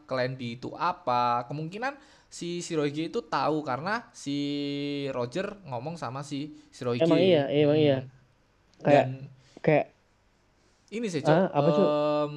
clan 0.03 0.33
D 0.33 0.41
itu 0.53 0.69
apa 0.73 1.21
kemungkinan 1.45 1.93
si 2.27 2.59
Shirohige 2.59 3.07
itu 3.07 3.23
tahu 3.23 3.63
karena 3.63 4.03
si 4.11 4.35
Roger 5.09 5.55
ngomong 5.63 5.95
sama 5.95 6.19
si 6.21 6.39
Shirohige 6.69 7.07
Emang 7.07 7.21
iya, 7.21 7.43
emang 7.47 7.77
iya. 7.77 7.97
Hmm. 8.03 8.83
Kayak 8.83 9.05
dan 9.05 9.09
kayak 9.59 9.85
ini 10.89 11.07
sih 11.07 11.21
cuk 11.21 11.31
Ah, 11.31 11.47
apa, 11.49 11.69
Cuk? 11.69 11.87
em, 11.87 12.33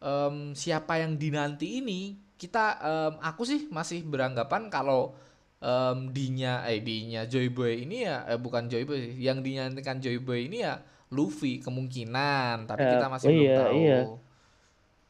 em, 0.00 0.36
siapa 0.52 0.98
yang 0.98 1.14
dinanti 1.14 1.78
ini 1.78 2.00
kita 2.34 2.64
em, 2.76 3.14
aku 3.20 3.42
sih 3.42 3.66
masih 3.68 4.02
beranggapan 4.02 4.66
kalau 4.66 5.14
em, 5.58 5.98
dinya 6.08 6.62
eh 6.64 6.78
dinya 6.78 7.24
Joy 7.24 7.50
Boy 7.50 7.82
ini 7.82 8.02
ya 8.02 8.22
eh, 8.24 8.38
bukan 8.38 8.66
Joy 8.66 8.82
Boy 8.82 9.14
yang 9.14 9.42
dinyanyikan 9.42 9.98
Joy 9.98 10.18
Boy 10.18 10.46
ini 10.46 10.62
ya 10.62 10.78
Luffy 11.08 11.56
kemungkinan, 11.58 12.68
tapi 12.68 12.84
Eh, 12.84 12.90
kita 12.92 13.06
masih 13.08 13.26
oh 13.26 13.32
belum 13.32 13.42
iya, 13.42 13.56
tahu. 13.56 13.78
iya. 13.80 14.00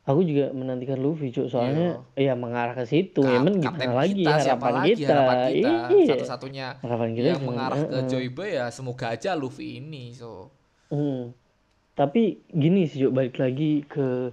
Aku 0.07 0.21
juga 0.23 0.55
menantikan 0.55 0.97
Luffy, 0.97 1.29
Cuk. 1.29 1.51
Soalnya 1.51 2.01
ya 2.15 2.33
mengarah 2.33 2.73
ke 2.73 2.87
situ. 2.87 3.21
Kap- 3.21 3.45
Emang 3.45 3.61
gimana 3.61 3.93
lagi 3.93 4.25
siapa 4.25 4.41
harapan 4.63 4.73
lagi 4.79 4.91
kita? 4.97 5.11
harapan 5.11 5.37
kita 5.45 5.71
Iya. 5.91 6.07
satu-satunya 6.09 6.67
Harapan 6.81 7.09
kita 7.13 7.27
yang 7.29 7.43
mengarah 7.45 7.81
ke. 7.83 7.99
Joy 8.07 8.27
Boy 8.31 8.51
ya 8.55 8.71
semoga 8.71 9.11
aja 9.11 9.35
Luffy 9.35 9.83
ini 9.83 10.15
so 10.15 10.49
Hmm. 10.89 11.37
Tapi 11.93 12.41
gini 12.49 12.87
sih, 12.87 13.03
Cuk, 13.03 13.13
balik 13.13 13.37
lagi 13.37 13.83
ke 13.85 14.31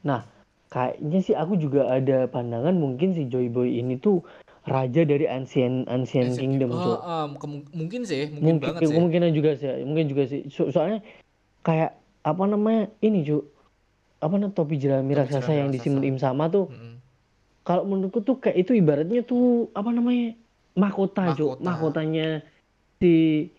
Nah, 0.00 0.22
kayaknya 0.66 1.18
sih 1.18 1.34
aku 1.34 1.58
juga 1.58 1.90
ada 1.90 2.24
pandangan 2.24 2.72
mungkin 2.72 3.12
si 3.12 3.26
Joy 3.26 3.50
Boy 3.50 3.76
ini 3.76 3.98
tuh 3.98 4.22
raja 4.62 5.02
dari 5.02 5.26
Ancient 5.26 5.86
Ancient 5.86 6.34
Kingdom, 6.34 6.70
Oh, 6.70 6.98
kemu- 7.34 7.66
mungkin 7.72 8.00
sih 8.02 8.30
mungkin, 8.30 8.56
Mungkin 8.56 8.56
banget 8.60 8.80
sih 8.80 8.88
kemungkinan 8.88 9.30
juga 9.32 9.50
sih, 9.54 9.82
mungkin 9.82 10.06
juga 10.06 10.22
sih. 10.24 10.46
So- 10.48 10.70
soalnya 10.70 11.02
kayak 11.60 11.94
apa 12.22 12.42
namanya 12.44 12.90
ini, 12.98 13.22
Cuk. 13.22 13.42
Apa 14.18 14.38
namanya 14.38 14.54
topi 14.54 14.78
jerami 14.78 15.10
Topi 15.10 15.18
raksasa 15.18 15.42
jerami 15.42 15.58
yang 15.58 15.68
raksasa. 15.68 15.82
disimpan 15.82 16.04
Im 16.04 16.16
sama 16.16 16.46
tuh 16.46 16.70
Mm-mm. 16.70 16.94
kalau 17.62 17.82
menurutku 17.84 18.20
tuh 18.20 18.38
kayak 18.38 18.54
itu 18.56 18.72
ibaratnya 18.72 19.22
tuh 19.22 19.66
apa 19.72 19.90
namanya 19.90 20.38
mahkota. 20.72 21.26
Mahkota. 21.28 21.58
Mahkotanya 21.60 22.26
si 22.96 23.12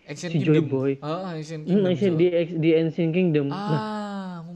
Ancient 0.08 0.32
si 0.32 0.40
Joy. 0.40 0.64
Boy. 0.64 0.92
Ah, 0.98 1.36
Ancient 1.36 1.62
Hmm, 1.62 1.84
Kingdom. 1.84 1.84
Ancient- 1.86 2.16
so. 2.16 2.20
di 2.20 2.26
di 2.58 2.70
Ancient 2.72 3.12
Kingdom. 3.12 3.46
Nah, 3.46 3.60
Ah, 3.60 4.03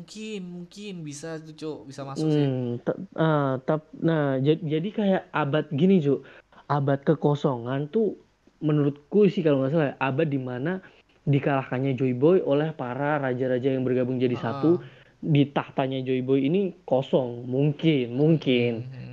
mungkin 0.09 0.41
mungkin 0.65 0.95
bisa 1.05 1.37
tuh 1.37 1.53
Cuk, 1.53 1.79
bisa 1.93 2.01
masuk 2.01 2.33
sih. 2.33 2.41
Hmm, 2.41 2.81
ta- 2.81 2.97
ah, 3.13 3.61
tap- 3.61 3.93
nah 4.01 4.41
jadi, 4.41 4.81
jadi 4.81 4.89
kayak 4.89 5.23
abad 5.29 5.69
gini 5.69 6.01
Cuk, 6.01 6.25
abad 6.65 7.05
kekosongan 7.05 7.93
tuh 7.93 8.17
menurutku 8.65 9.29
sih 9.29 9.45
kalau 9.45 9.61
nggak 9.61 9.73
salah 9.77 9.89
ya, 9.93 9.97
abad 10.01 10.25
di 10.25 10.41
mana 10.41 10.81
dikalahkannya 11.29 11.93
Joy 11.93 12.17
Boy 12.17 12.41
oleh 12.41 12.73
para 12.73 13.21
raja-raja 13.21 13.69
yang 13.69 13.85
bergabung 13.85 14.17
jadi 14.17 14.33
Ah. 14.41 14.43
satu 14.49 14.81
di 15.21 15.45
tahtanya 15.45 16.01
Joy 16.01 16.25
Boy 16.25 16.49
ini 16.49 16.73
kosong. 16.89 17.45
Mungkin 17.45 18.17
mungkin. 18.17 18.73
Hmm, 18.89 19.09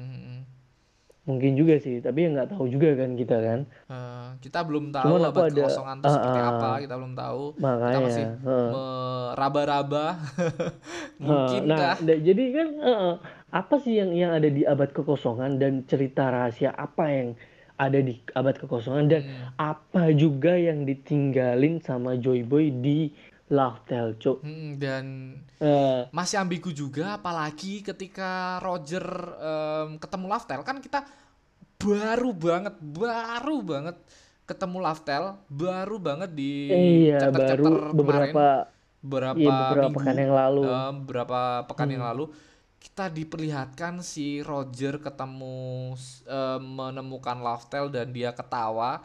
mungkin 1.27 1.57
juga 1.59 1.75
sih 1.81 1.99
tapi 1.99 2.23
ya 2.23 2.29
nggak 2.31 2.53
tahu 2.53 2.69
juga 2.69 2.93
kan 2.95 3.17
kita 3.17 3.37
kan 3.41 3.59
kita 4.37 4.59
belum 4.61 4.89
tahu 4.89 5.07
Cuman 5.07 5.21
abad 5.25 5.43
ada- 5.43 5.55
kekosongan 5.55 5.95
itu 5.95 6.05
ah, 6.05 6.11
seperti 6.11 6.39
ah. 6.39 6.49
apa, 6.51 6.69
kita 6.79 6.93
belum 6.95 7.13
tahu. 7.15 7.43
Kita 7.51 7.61
makanya 7.61 7.99
masih 8.01 8.25
heeh. 8.25 8.69
meraba-raba. 8.69 10.05
Mungkin 11.17 11.61
Nah, 11.69 11.77
kah? 11.77 11.95
da- 11.99 12.21
jadi 12.21 12.43
kan 12.51 12.67
heeh, 12.77 13.13
apa 13.51 13.75
sih 13.77 13.93
yang 13.95 14.11
yang 14.11 14.31
ada 14.31 14.47
di 14.47 14.63
abad 14.63 14.89
kekosongan 14.91 15.57
dan 15.57 15.83
cerita 15.83 16.27
rahasia 16.27 16.71
apa 16.71 17.05
yang 17.07 17.29
ada 17.75 17.99
di 17.99 18.15
abad 18.31 18.55
kekosongan 18.55 19.05
dan 19.05 19.21
Hmm. 19.21 19.51
apa 19.57 20.11
juga 20.11 20.53
yang 20.53 20.83
ditinggalin 20.83 21.79
sama 21.79 22.15
Joy 22.15 22.41
Boy 22.41 22.71
di 22.73 23.11
Love 23.45 23.77
Tale, 23.85 24.15
Cuk. 24.15 24.41
Hmm, 24.41 24.75
dan 24.75 25.05
Eh, 25.55 26.01
masih 26.09 26.35
ambigu 26.37 26.69
juga 26.69 27.15
apalagi 27.15 27.79
ketika 27.79 28.59
Roger 28.59 29.05
em, 29.33 29.95
ketemu 29.95 30.25
Laftel 30.27 30.59
kan 30.61 30.77
kita 30.77 30.99
baru 31.85 32.29
banget 32.45 32.75
baru 32.81 33.57
banget 33.71 33.97
ketemu 34.49 34.77
Laftel 34.85 35.23
baru 35.63 35.95
banget 36.07 36.31
di 36.39 36.51
iya, 36.69 37.15
chapter-chapter 37.19 37.71
baru 37.73 37.91
kemarin 37.91 38.35
beberapa 38.35 38.45
beberapa 39.05 39.39
iya 39.39 39.51
beberapa 39.59 39.89
minggu 39.89 39.95
pekan 39.95 40.15
yang 40.23 40.33
lalu. 40.39 40.61
em, 40.65 40.93
beberapa 41.05 41.39
pekan 41.69 41.89
yang 41.93 42.03
Hmm. 42.03 42.09
lalu 42.09 42.25
kita 42.81 43.09
diperlihatkan 43.09 43.93
si 44.05 44.41
Roger 44.45 45.01
ketemu 45.01 45.93
em, 46.27 46.61
menemukan 46.79 47.37
Laftel 47.41 47.85
dan 47.93 48.07
dia 48.15 48.31
ketawa 48.35 49.01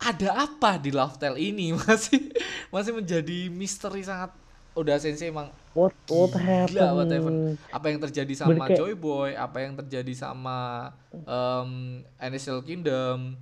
ada 0.00 0.48
apa 0.48 0.80
di 0.80 0.90
Laftel 0.94 1.36
ini 1.36 1.72
masih 1.80 2.32
masih 2.72 2.92
menjadi 2.96 3.38
misteri 3.52 4.00
sangat 4.04 4.32
udah 4.72 4.96
sensei 4.96 5.28
emang 5.28 5.50
What 5.70 5.94
what 6.04 6.34
Gila, 6.34 7.06
happened? 7.06 7.62
apa 7.70 7.86
yang 7.86 8.00
terjadi 8.00 8.34
sama 8.34 8.66
kayak- 8.66 8.74
Joy 8.76 8.92
Boy, 8.92 9.32
apa 9.32 9.58
yang 9.60 9.78
terjadi 9.78 10.10
sama 10.12 10.90
um, 11.14 11.70
Anisel 12.16 12.58
Kingdom, 12.60 13.38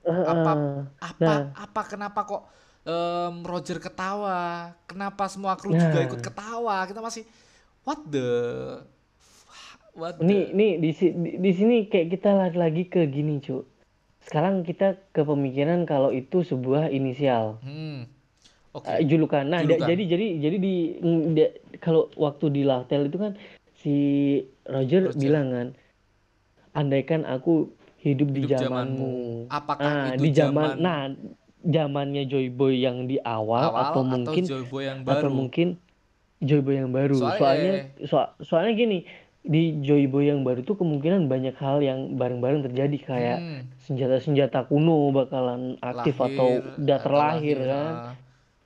Eh, 0.00 0.12
apa 0.22 0.52
apa 1.00 1.18
Nah. 1.18 1.42
apa 1.56 1.80
kenapa 1.84 2.20
kok 2.22 2.42
em, 2.84 3.40
Roger 3.42 3.80
ketawa, 3.80 4.70
kenapa 4.84 5.26
semua 5.26 5.56
kru 5.56 5.72
juga 5.72 5.96
Nah. 5.96 6.06
ikut 6.06 6.20
ketawa, 6.20 6.84
kita 6.84 7.00
masih 7.00 7.24
what 7.82 7.98
the 8.06 8.28
what 9.92 10.14
Ini 10.16 10.28
the 10.28 10.52
ini 10.52 10.66
di, 10.78 10.90
di, 10.92 11.08
di 11.40 11.50
sini 11.50 11.76
kayak 11.84 12.06
kita 12.12 12.30
lari 12.30 12.54
lagi 12.54 12.84
ke 12.84 13.02
gini, 13.04 13.40
Cuk. 13.40 13.66
Sekarang 14.20 14.62
kita 14.62 15.00
ke 15.10 15.20
pemikiran 15.20 15.82
kalau 15.82 16.08
itu 16.08 16.40
sebuah 16.40 16.88
inisial. 16.88 17.58
hmm 17.60 18.13
oke 18.74 18.90
Eh, 18.90 19.04
julukan. 19.04 19.44
Nah, 19.44 19.60
da- 19.60 19.78
Julukan. 19.78 19.88
jadi 19.88 20.02
jadi 20.04 20.26
jadi 20.40 20.56
di 20.58 20.74
da- 21.32 21.54
kalau 21.78 22.10
waktu 22.14 22.50
di 22.50 22.62
Laftel 22.62 23.06
itu 23.06 23.16
kan 23.16 23.32
si 23.72 23.94
Roger, 24.64 25.08
Roger. 25.08 25.16
bilang 25.16 25.46
kan, 25.48 25.66
andaikan 26.72 27.22
aku 27.22 27.70
hidup, 27.98 28.28
di 28.30 28.44
Hidup 28.44 28.60
zamanmu. 28.60 29.10
apakah 29.48 29.80
Nah, 29.80 30.04
itu 30.12 30.20
di 30.20 30.30
zaman 30.32 30.76
zaman 30.76 30.76
nah 30.76 31.00
zamannya 31.64 32.26
Joy 32.26 32.50
Boy 32.50 32.76
yang 32.78 33.06
di 33.06 33.16
awal, 33.18 33.72
awal 33.72 33.80
atau 33.88 34.02
mungkin 34.02 34.42
Joy 34.44 34.64
Boy 34.66 34.82
yang 34.84 34.98
atau 35.00 35.08
baru 35.08 35.28
mungkin 35.30 35.68
Joy 36.38 36.60
Boy 36.60 36.76
yang 36.76 36.90
baru. 36.90 37.16
Soalnya- 37.16 37.38
Soalnya 37.40 37.74
soa- 38.04 38.32
soalnya 38.38 38.72
gini, 38.74 38.98
di 39.40 39.80
Joy 39.80 40.04
Boy 40.04 40.28
yang 40.28 40.40
baru 40.40 40.60
tuh 40.60 40.74
kemungkinan 40.74 41.24
banyak 41.24 41.52
hal 41.54 41.80
yang 41.80 42.16
bareng-bareng 42.16 42.64
terjadi 42.64 42.96
kayak 42.98 43.38
Hmm, 43.38 43.60
senjata-senjata 43.78 44.64
kuno 44.64 45.08
bakalan 45.10 45.76
aktif 45.78 46.16
atau 46.18 46.60
lahir, 46.60 46.76
udah 46.78 46.96
atau 46.96 47.04
terlahir 47.06 47.56
lahir, 47.56 47.58
kan. 47.62 47.94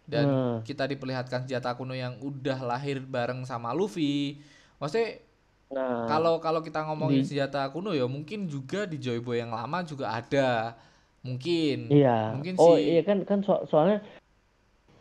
Dan 0.09 0.25
Nah. 0.25 0.57
kita 0.65 0.88
diperlihatkan 0.88 1.45
senjata 1.45 1.77
kuno 1.77 1.93
yang 1.93 2.17
udah 2.19 2.59
lahir 2.61 2.99
bareng 2.99 3.45
sama 3.45 3.71
Luffy 3.71 4.41
maksudnya 4.77 5.21
Nah, 5.69 6.09
kalau 6.09 6.41
kalau 6.41 6.65
kita 6.65 6.81
ngomongin 6.81 7.21
di- 7.21 7.29
senjata 7.29 7.69
kuno 7.69 7.93
ya 7.93 8.09
mungkin 8.09 8.49
juga 8.49 8.88
di 8.88 8.97
Joy 8.97 9.21
Boy 9.21 9.37
yang 9.38 9.53
lama 9.53 9.85
juga 9.85 10.09
ada 10.11 10.73
mungkin 11.21 11.93
Iya. 11.93 12.33
mungkin 12.33 12.57
oh 12.57 12.73
si 12.75 12.88
iya 12.88 13.05
kan 13.05 13.21
kan 13.23 13.45
so- 13.45 13.69
soalnya 13.69 14.00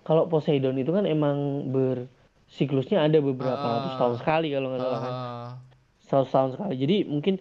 kalau 0.04 0.28
Poseidon 0.28 0.76
itu 0.76 0.92
kan 0.92 1.04
emang 1.04 1.68
bersiklusnya 1.72 3.00
ada 3.02 3.16
beberapa 3.18 3.56
Ah. 3.58 3.72
ratus 3.80 3.94
tahun 3.96 4.16
sekali 4.18 4.48
kalau 4.52 4.68
nggak 4.70 4.82
salah 4.82 5.00
kan. 5.00 5.14
eh, 5.14 5.50
Seratus 6.02 6.32
tahun 6.32 6.50
sekali. 6.54 6.76
Jadi 6.78 6.98
mungkin 7.06 7.36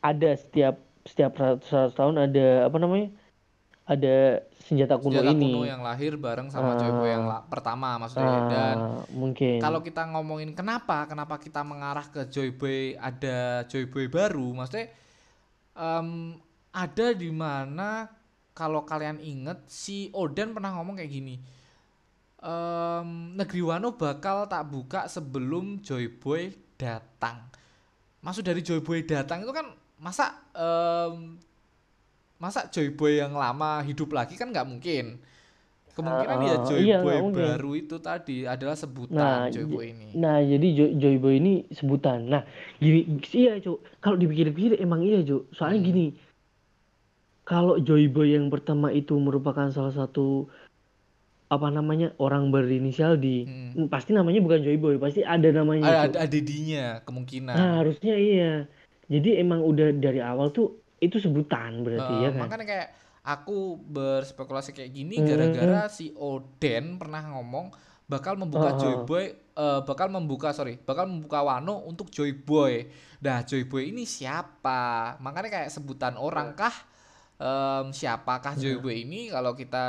ada 0.00 0.30
setiap 0.34 0.74
setiap 1.04 1.32
ratus 1.34 1.68
ratus 1.68 1.94
tahun 1.94 2.16
ada 2.18 2.46
apa 2.64 2.76
namanya? 2.76 3.08
Ada 3.84 4.40
senjata 4.58 4.96
kuno 4.96 5.12
senjata 5.14 5.28
ini. 5.30 5.52
kuno 5.52 5.62
yang 5.62 5.80
lahir 5.80 6.16
bareng 6.16 6.48
sama 6.48 6.72
Joy 6.74 6.88
Boy 6.90 7.10
yang 7.10 7.24
la- 7.24 7.44
pertama 7.44 8.00
maksudnya 8.00 8.40
dan 8.46 8.76
Ah, 8.80 9.04
mungkin. 9.10 9.60
kalau 9.60 9.78
kita 9.78 10.08
ngomongin 10.08 10.50
kenapa 10.50 11.04
kenapa 11.04 11.36
kita 11.36 11.60
mengarah 11.60 12.06
ke 12.06 12.24
Joy 12.26 12.48
Boy 12.50 12.96
ada 12.96 13.60
Joy 13.64 13.84
Boy 13.84 14.08
baru 14.08 14.56
maksudnya 14.56 14.88
em, 15.74 16.32
ada 16.70 17.06
di 17.12 17.28
mana 17.28 18.08
kalau 18.50 18.82
kalian 18.82 19.20
inget 19.20 19.60
si 19.66 20.08
Oden 20.10 20.50
pernah 20.50 20.72
ngomong 20.72 20.96
kayak 20.96 21.12
gini 21.12 21.36
em, 22.38 23.08
negeri 23.34 23.60
Wano 23.60 23.92
bakal 23.92 24.46
tak 24.46 24.64
buka 24.64 25.04
sebelum 25.06 25.80
Joy 25.80 26.08
Boy 26.10 26.48
datang 26.74 27.52
maksud 28.20 28.40
dari 28.42 28.60
Joy 28.60 28.80
Boy 28.80 29.04
datang 29.04 29.44
itu 29.44 29.52
kan 29.52 29.68
masa 29.96 30.40
em, 30.52 31.36
masa 32.44 32.68
Joy 32.68 32.92
Boy 32.92 33.24
yang 33.24 33.32
lama 33.32 33.80
hidup 33.80 34.12
lagi 34.12 34.36
kan 34.36 34.52
nggak 34.52 34.68
mungkin 34.68 35.16
kemungkinan 35.94 36.36
Ah, 36.36 36.44
ya 36.44 36.54
ah, 36.58 36.64
Joy 36.66 36.78
iya, 36.82 36.98
Boy 37.00 37.18
baru 37.32 37.70
itu 37.78 37.96
tadi 38.02 38.44
adalah 38.44 38.76
sebutan 38.76 39.16
Nah, 39.16 39.48
Joy 39.48 39.64
Boy 39.64 39.86
ini 39.94 40.08
Nah, 40.14 40.38
jadi 40.42 40.66
Joy, 40.78 40.90
Joy 40.98 41.16
Boy 41.18 41.34
ini 41.42 41.54
sebutan. 41.74 42.30
Nah, 42.30 42.46
gini, 42.78 43.18
iya, 43.34 43.58
Cuk. 43.58 43.82
Kalau 43.98 44.14
dipikir-pikir 44.14 44.78
emang 44.78 45.02
iya, 45.02 45.26
Cuk. 45.26 45.50
Soalnya 45.50 45.82
Hmm. 45.82 45.88
gini, 45.90 46.06
kalau 47.42 47.82
Joy 47.82 48.06
Boy 48.06 48.38
yang 48.38 48.46
pertama 48.46 48.94
itu 48.94 49.18
merupakan 49.18 49.68
salah 49.74 49.90
satu 49.90 50.46
apa 51.50 51.68
namanya 51.70 52.14
orang 52.22 52.54
berinisial 52.54 53.18
di 53.18 53.42
Hmm. 53.46 53.90
pasti 53.90 54.14
namanya 54.14 54.38
bukan 54.38 54.62
Joy 54.62 54.78
Boy, 54.78 54.96
pasti 55.02 55.26
ada 55.26 55.50
namanya, 55.50 56.06
ada, 56.06 56.30
ada 56.30 56.38
kemungkinan 57.02 57.54
Nah, 57.54 57.70
harusnya 57.82 58.14
iya. 58.14 58.52
Jadi 59.10 59.36
emang 59.36 59.60
udah 59.66 59.92
dari 59.98 60.22
awal 60.22 60.54
tuh 60.54 60.83
itu 61.04 61.16
sebutan 61.18 61.84
berarti 61.84 62.14
Eh, 62.14 62.20
ya 62.24 62.30
kan? 62.30 62.40
makanya 62.40 62.64
kayak 62.64 62.88
aku 63.22 63.76
berspekulasi 63.78 64.72
kayak 64.72 64.90
gini 64.90 65.16
Hmm, 65.16 65.26
gara-gara 65.26 65.88
si 65.88 66.12
Oden 66.12 66.96
pernah 66.96 67.24
ngomong 67.30 67.72
bakal 68.04 68.36
membuka 68.36 68.72
Oh, 68.72 68.78
Joy 68.78 68.94
oh. 68.94 69.04
Boy 69.04 69.24
eh, 69.32 69.80
bakal 69.82 70.08
membuka 70.08 70.52
sorry 70.52 70.76
bakal 70.76 71.04
membuka 71.04 71.40
Wano 71.40 71.84
untuk 71.84 72.08
Joy 72.08 72.32
Boy 72.34 72.88
nah 73.18 73.40
Joy 73.40 73.64
Boy 73.64 73.88
ini 73.90 74.04
siapa 74.04 75.16
makanya 75.18 75.48
kayak 75.50 75.70
sebutan 75.70 76.16
orang 76.16 76.52
kah 76.52 76.74
Em, 77.34 77.90
siapakah 77.90 78.54
Joy 78.54 78.78
Boy 78.78 79.02
ini 79.02 79.26
kalau 79.26 79.58
kita 79.58 79.82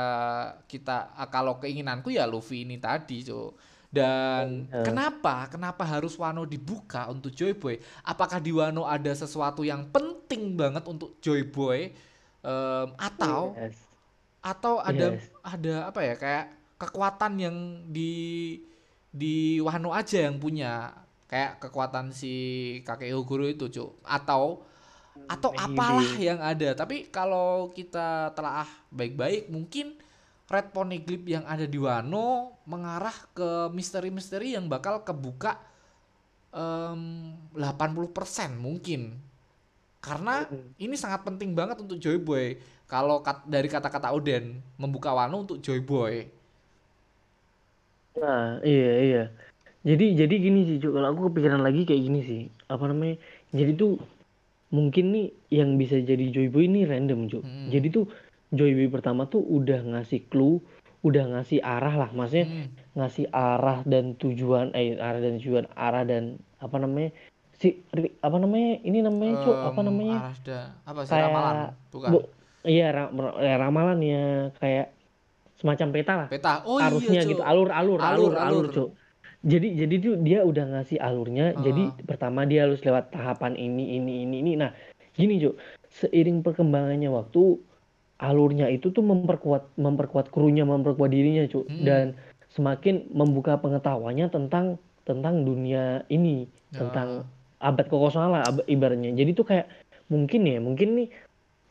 kita 0.66 1.14
ah, 1.14 1.30
kalau 1.30 1.62
keinginanku 1.62 2.10
ya 2.10 2.26
Luffy 2.26 2.66
ini 2.66 2.82
tadi 2.82 3.22
Cuk. 3.22 3.54
Dan 3.86 4.66
kenapa? 4.82 5.46
Kenapa 5.46 5.86
harus 5.86 6.18
Wano 6.18 6.42
dibuka 6.42 7.06
untuk 7.06 7.30
Joy 7.30 7.54
Boy? 7.54 7.78
Apakah 8.02 8.42
di 8.42 8.50
Wano 8.50 8.82
ada 8.82 9.14
sesuatu 9.14 9.62
yang 9.62 9.86
penting 9.88 10.15
banget 10.30 10.84
untuk 10.86 11.16
Joy 11.22 11.46
Boy? 11.48 11.94
Em, 12.46 12.88
atau 12.94 13.54
Yes. 13.58 13.74
atau 14.38 14.78
ada 14.78 15.18
Yes. 15.18 15.26
ada 15.42 15.74
apa 15.90 16.00
ya 16.06 16.14
kayak 16.14 16.44
kekuatan 16.78 17.32
yang 17.42 17.56
di 17.90 18.54
di 19.10 19.58
Wano 19.58 19.90
aja 19.90 20.30
yang 20.30 20.38
punya 20.38 20.94
kayak 21.26 21.58
kekuatan 21.58 22.14
si 22.14 22.34
kakek 22.86 23.10
Ogoro 23.18 23.50
itu 23.50 23.66
cuk 23.66 23.98
atau 24.06 24.62
atau 25.26 25.50
apalah 25.58 26.14
yang 26.20 26.38
ada 26.38 26.76
tapi 26.78 27.10
kalau 27.10 27.74
kita 27.74 28.30
telaah 28.38 28.68
baik-baik 28.94 29.50
mungkin 29.50 29.98
Red 30.46 30.70
Poneglyph 30.70 31.26
yang 31.26 31.42
ada 31.42 31.66
di 31.66 31.82
Wano 31.82 32.54
mengarah 32.70 33.16
ke 33.34 33.66
misteri-misteri 33.74 34.54
yang 34.54 34.70
bakal 34.70 35.02
kebuka 35.02 35.58
em, 36.54 37.34
80% 37.58 38.54
mungkin 38.54 39.18
karena 40.06 40.46
ini 40.78 40.94
sangat 40.94 41.26
penting 41.26 41.50
banget 41.50 41.82
untuk 41.82 41.98
Joy 41.98 42.22
Boy 42.22 42.54
kalau 42.86 43.18
kat- 43.26 43.42
dari 43.50 43.66
kata-kata 43.66 44.14
Oden 44.14 44.62
membuka 44.78 45.10
Wano 45.10 45.42
untuk 45.42 45.58
Joy 45.58 45.82
Boy 45.82 46.30
Nah, 48.16 48.64
iya 48.64 48.92
iya. 49.04 49.24
Jadi 49.84 50.16
jadi 50.16 50.34
gini 50.40 50.64
sih, 50.64 50.76
Cuk. 50.80 50.96
Kalau 50.96 51.12
aku 51.12 51.20
kepikiran 51.30 51.60
lagi 51.60 51.84
kayak 51.84 52.00
gini 52.00 52.20
sih. 52.24 52.40
Apa 52.66 52.88
namanya? 52.88 53.20
Jadi 53.52 53.76
tuh 53.76 54.00
mungkin 54.72 55.14
nih 55.14 55.26
yang 55.52 55.76
bisa 55.76 56.00
jadi 56.00 56.32
Joyboy 56.32 56.66
ini 56.66 56.88
random, 56.88 57.28
Cuk. 57.28 57.44
Hmm. 57.44 57.68
Jadi 57.70 57.86
tuh 57.92 58.08
Joyboy 58.50 58.88
pertama 58.90 59.28
tuh 59.28 59.44
udah 59.44 59.84
ngasih 59.84 60.26
clue, 60.26 60.58
udah 61.06 61.38
ngasih 61.38 61.60
arah 61.62 61.94
lah. 61.94 62.10
Maksudnya 62.10 62.48
Hmm. 62.48 62.66
ngasih 62.96 63.28
arah 63.30 63.84
dan 63.84 64.16
tujuan 64.16 64.72
eh 64.72 64.96
arah 64.96 65.20
dan 65.20 65.38
tujuan 65.38 65.66
arah 65.76 66.02
dan 66.02 66.40
apa 66.58 66.76
namanya? 66.80 67.12
Si 67.56 67.68
apa 68.20 68.36
namanya? 68.36 68.80
Ini 68.80 68.98
namanya, 69.00 69.34
Cuk, 69.40 69.56
apa 69.56 69.80
namanya? 69.80 70.16
arah 70.22 70.36
da- 70.40 70.70
apa 70.84 71.00
sih 71.02 71.10
Kayak 71.10 71.24
ramalan 71.26 71.56
bukan 71.88 72.10
Bu- 72.12 72.28
iya, 72.62 72.86
ra- 72.90 73.12
ya, 73.38 73.54
ramalan 73.56 73.98
ya 74.00 74.24
kayak 74.54 74.86
semacam 75.56 75.88
peta 75.90 76.12
lah. 76.14 76.28
peta 76.28 76.54
oh 76.62 76.76
arusnya 76.76 77.16
iya 77.16 77.22
gitu 77.24 77.40
alur 77.40 77.72
alur 77.72 77.96
Alur, 77.96 78.04
alur 78.04 78.32
alur, 78.36 78.36
alur. 78.36 78.64
Cuk. 78.68 78.90
jadi 79.40 79.68
jadi 79.78 79.94
tuh 79.96 80.14
dia 80.18 80.38
udah 80.42 80.64
ngasih 80.68 80.98
alurnya 80.98 81.56
jadi 81.56 81.82
Ah. 81.86 82.04
pertama 82.04 82.44
dia 82.44 82.66
harus 82.66 82.76
lewat 82.78 83.08
tahapan 83.08 83.54
ini 83.54 83.96
ini 83.96 84.12
ini 84.22 84.36
ini 84.38 84.52
nah 84.54 84.76
gini 85.12 85.38
cuk 85.38 85.56
seiring 85.88 86.42
perkembangannya 86.42 87.08
waktu 87.08 87.56
alurnya 88.18 88.68
itu 88.68 88.90
tuh 88.90 89.00
memperkuat 89.00 89.76
memperkuat 89.76 90.28
krunya 90.28 90.64
memperkuat 90.64 91.08
dirinya 91.08 91.46
cuk 91.46 91.64
Hmm. 91.64 91.84
dan 91.84 92.04
semakin 92.50 93.08
membuka 93.10 93.56
pengetahuannya 93.56 94.28
tentang 94.28 94.76
tentang 95.04 95.40
dunia 95.40 96.04
ini 96.08 96.44
Ya. 96.68 96.82
tentang 96.82 97.24
abad 97.60 97.86
kekosongan 97.88 98.30
lah 98.32 98.42
ab- 98.52 98.66
ibaratnya 98.68 99.12
jadi 99.16 99.30
tuh 99.32 99.46
kayak 99.48 99.66
mungkin 100.12 100.44
ya 100.46 100.58
mungkin 100.60 100.88
nih 100.96 101.08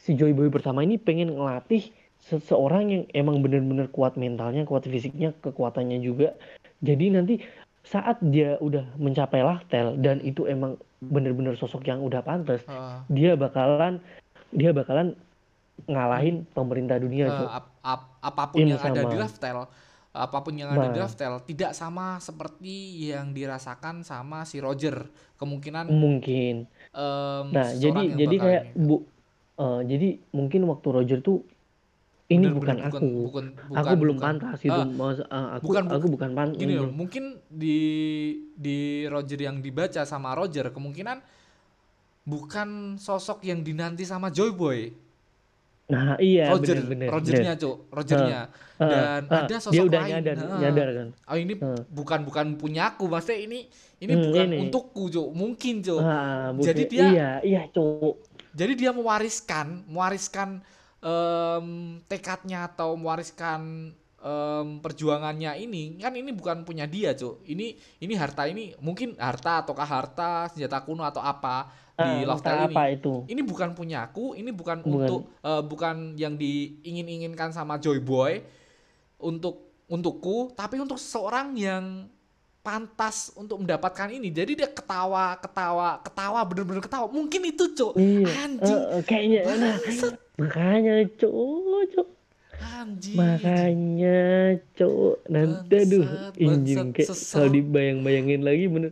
si 0.01 0.17
Joy 0.17 0.33
Boy 0.33 0.49
pertama 0.49 0.81
ini 0.81 0.97
pengen 0.97 1.33
ngelatih 1.37 1.89
seseorang 2.25 2.83
yang 2.89 3.03
emang 3.13 3.39
bener-bener 3.45 3.85
kuat 3.93 4.17
mentalnya 4.17 4.65
kuat 4.65 4.89
fisiknya 4.89 5.31
kekuatannya 5.45 6.01
juga 6.01 6.33
jadi 6.81 7.21
nanti 7.21 7.41
saat 7.85 8.17
dia 8.21 8.57
udah 8.57 8.97
mencapai 8.97 9.45
Lachtel 9.45 10.01
dan 10.01 10.17
itu 10.25 10.49
emang 10.49 10.73
bener-bener 11.05 11.53
sosok 11.53 11.85
yang 11.85 12.01
udah 12.01 12.25
pantas 12.25 12.65
Eh, 12.65 12.97
dia 13.13 13.37
bakalan 13.37 14.01
dia 14.49 14.73
bakalan 14.73 15.13
ngalahin 15.85 16.49
pemerintah 16.57 16.97
dunia 16.97 17.29
Cuk. 17.29 17.45
ap- 17.45 17.73
ap- 17.85 18.11
apa 18.25 18.43
pun 18.49 18.57
Ini 18.63 18.73
yang 18.73 18.81
ada 18.81 19.01
di 19.05 19.17
sama. 19.21 19.65
Apa 20.15 20.39
pun 20.39 20.55
yang 20.55 20.71
ada 20.71 20.87
di 20.87 20.95
Nah. 20.95 21.03
Raftel 21.03 21.43
tidak 21.43 21.75
sama 21.75 22.23
seperti 22.23 23.11
yang 23.11 23.35
dirasakan 23.35 24.01
sama 24.01 24.47
si 24.47 24.63
Roger. 24.63 25.11
Kemungkinan 25.35 25.91
mungkin. 25.91 26.71
em, 26.95 27.45
nah 27.51 27.67
jadi 27.75 28.01
jadi 28.15 28.35
kayak 28.39 28.63
ini. 28.71 28.87
bu 28.87 28.95
eh, 29.59 29.81
jadi 29.83 30.07
mungkin 30.31 30.61
waktu 30.71 30.87
Roger 30.89 31.19
tuh 31.19 31.43
ini 32.25 32.47
Bener, 32.49 32.55
bukan 32.57 32.77
bener, 32.79 32.89
aku. 32.89 33.09
Bukan, 33.29 33.45
bukan, 33.53 33.77
aku 33.77 33.93
belum 33.99 34.15
bukan. 34.17 34.25
pantas 34.25 34.57
gitu 34.63 34.81
Ah, 34.81 34.87
Mas, 34.87 35.19
eh, 35.21 35.27
aku 35.29 35.65
bukan, 35.69 35.83
bu- 35.85 35.95
aku 35.99 36.07
bukan 36.09 36.29
pantas 36.33 36.57
gini 36.57 36.73
loh 36.79 36.89
mungkin 36.89 37.23
di 37.51 37.77
di 38.55 39.03
Roger 39.05 39.39
yang 39.43 39.59
dibaca 39.59 40.01
sama 40.07 40.31
Roger 40.33 40.71
kemungkinan 40.71 41.19
bukan 42.25 42.97
sosok 42.97 43.45
yang 43.45 43.61
dinanti 43.61 44.01
sama 44.07 44.33
Joy 44.33 44.51
Boy 44.55 44.89
nah 45.85 46.17
iya 46.17 46.49
Roger 46.49 46.75
bener 46.75 46.89
bener. 46.89 47.07
Rogernya 47.09 47.53
cuk 47.55 47.77
Rogernya. 47.89 48.41
Ah, 48.75 48.89
dan 49.21 49.21
ah, 49.29 49.37
ada 49.37 49.47
dia 49.47 49.59
sosok 49.61 49.85
udah 49.85 50.01
lain. 50.01 50.11
nyadar 50.17 50.35
Nah, 50.35 50.57
nyadar 50.57 50.87
kan? 50.91 51.07
Oh 51.25 51.37
ini 51.37 51.53
Ah. 51.55 51.77
bukan 51.87 52.19
bukan 52.23 52.45
punya 52.55 52.81
aku 52.89 53.05
maksudnya 53.05 53.39
ini 53.39 53.59
ini 53.97 54.11
Hmm, 54.11 54.23
bukan 54.25 54.45
ini. 54.47 54.57
untukku 54.59 55.03
cuk. 55.07 55.29
Mungkin 55.31 55.75
cuk. 55.79 56.01
Ah, 56.01 56.49
Jadi 56.57 56.83
dia- 56.85 57.05
iya 57.07 57.29
iya 57.41 57.61
cowok 57.67 58.15
jadi 58.51 58.73
dia 58.73 58.91
mewariskan 58.91 59.85
mewariskan 59.85 60.63
em, 60.99 61.67
tekadnya 62.03 62.65
atau 62.65 62.95
mewariskan 62.95 63.93
em, 64.17 64.67
perjuangannya 64.79 65.53
ini 65.59 65.95
kan 65.97 66.11
ini 66.11 66.31
bukan 66.31 66.63
punya 66.63 66.83
dia 66.85 67.13
cuk. 67.13 67.45
Ini 67.45 67.67
ini 67.99 68.13
harta 68.15 68.43
ini 68.45 68.73
mungkin 68.79 69.13
harta 69.15 69.61
ataukah 69.61 69.85
harta 69.85 70.31
senjata 70.49 70.81
kuno 70.81 71.05
atau 71.05 71.21
apa 71.21 71.69
di 71.95 72.27
Loftel 72.27 72.51
entah 72.51 72.67
ini. 72.67 72.75
apa 72.75 72.83
itu. 72.91 73.13
Ini 73.25 73.41
bukan 73.41 73.69
punya 73.71 73.97
aku 74.03 74.35
ini 74.35 74.51
bukan, 74.51 74.83
Bukan. 74.83 74.91
untuk 74.91 75.21
eh, 75.39 75.63
bukan 75.63 75.95
yang 76.19 76.35
diingin-inginkan 76.35 77.55
sama 77.55 77.79
Joy 77.79 78.03
Boy 78.03 78.43
untuk 79.17 79.71
untukku 79.87 80.51
tapi 80.57 80.81
untuk 80.81 80.99
seseorang 80.99 81.55
yang 81.55 82.11
pantas 82.59 83.29
untuk 83.37 83.61
mendapatkan 83.61 84.09
ini. 84.09 84.33
Jadi 84.33 84.57
dia 84.59 84.67
ketawa 84.67 85.37
ketawa 85.37 86.01
ketawa 86.01 86.39
bener-bener 86.43 86.81
ketawa. 86.81 87.05
Mungkin 87.07 87.41
itu 87.47 87.71
cuk. 87.71 87.93
Iya. 87.95 88.27
Anjing. 88.43 88.75
Eh, 88.75 88.93
eh, 88.97 89.01
kayaknya 89.05 89.39
nah, 89.55 89.75
makanya 90.35 90.95
cowok 91.15 91.83
cowok 91.95 92.09
anjing. 92.55 93.15
Makanya 93.15 94.19
cowok 94.75 95.17
nanti 95.31 95.75
aduh 95.79 96.05
injing 96.35 96.91
kayak 96.91 97.07
kalau 97.13 97.47
dibayang-bayangin 97.47 98.41
lagi 98.43 98.65
bener. 98.67 98.91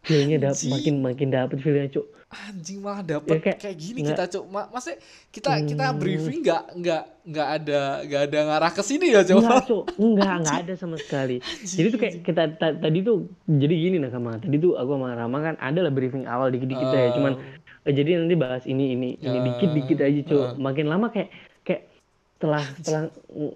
Feelnya 0.00 0.40
dap 0.40 0.56
Anjing. 0.56 0.72
makin 0.72 0.94
makin 1.04 1.28
dapet 1.28 1.60
feelnya 1.60 1.92
cowok 1.92 2.08
anjing 2.30 2.78
malah 2.78 3.02
dapet 3.02 3.26
Ya, 3.28 3.42
kayak, 3.42 3.58
kayak 3.58 3.76
gini 3.76 3.98
nggak- 4.00 4.14
kita 4.16 4.24
cuk 4.30 4.44
Ma 4.46 4.62
maksudnya 4.64 4.98
kita 5.28 5.50
kita 5.64 5.84
Hmm. 5.84 5.98
briefing 5.98 6.40
nggak 6.40 6.62
nggak 6.76 7.02
nggak 7.26 7.48
ada 7.52 7.80
nggak 8.00 8.22
ada 8.22 8.38
ngarah 8.46 8.70
ke 8.70 8.82
sini 8.82 9.06
ya 9.08 9.20
enggak 9.20 9.26
cowok 9.66 9.84
enggak 9.98 10.30
enggak 10.38 10.58
ada 10.60 10.74
sama 10.74 10.96
sekali. 10.96 11.36
Jadi 11.60 11.86
tuh 11.88 11.98
kayak 11.98 12.14
kita 12.22 12.42
ta- 12.54 12.76
tadi 12.76 12.98
tuh 13.00 13.16
jadi 13.44 13.74
gini 13.74 13.96
nah 13.98 14.08
sama 14.08 14.38
tadi 14.38 14.56
tuh 14.56 14.72
aku 14.72 14.90
sama 14.92 15.10
Rama 15.12 15.38
kan 15.40 15.54
ada 15.58 15.80
lah 15.80 15.90
briefing 15.90 16.22
awal 16.24 16.48
dikit-dikit 16.48 16.86
ya. 16.88 17.10
Cuman 17.12 17.32
eh, 17.82 17.92
jadi 17.92 18.10
nanti 18.16 18.34
bahas 18.36 18.62
ini 18.64 18.94
ini 18.94 19.08
ini 19.16 19.36
Ya. 19.36 19.42
dikit-dikit 19.44 19.98
aja 19.98 20.20
cowok 20.24 20.46
Ah. 20.46 20.54
makin 20.56 20.86
lama 20.86 21.06
kayak 21.08 21.28
kayak 21.60 21.90
setelah 22.32 22.62
ng- 22.62 23.12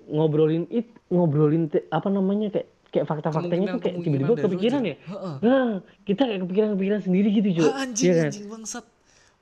ngobrolin 0.09 0.67
it 0.69 0.85
ngobrolin 1.09 1.69
te- 1.69 1.87
apa 1.89 2.09
namanya 2.09 2.51
kayak 2.51 2.74
kayak 2.94 3.04
fakta-faktanya 3.04 3.66
tuh 3.74 3.80
kayak 3.83 3.96
tiba-tiba 3.98 4.35
kepikiran 4.38 4.83
ya. 4.87 4.96
Nah 5.42 5.66
kita 6.02 6.22
kayak 6.22 6.40
kepikiran-kepikiran 6.46 7.00
sendiri 7.02 7.28
gitu 7.35 7.48
cowok 7.59 7.68
Ah, 7.68 7.83
anjing 7.83 8.07
Iya 8.07 8.14
kan? 8.14 8.30
anjing 8.30 8.46
bangsat. 8.48 8.85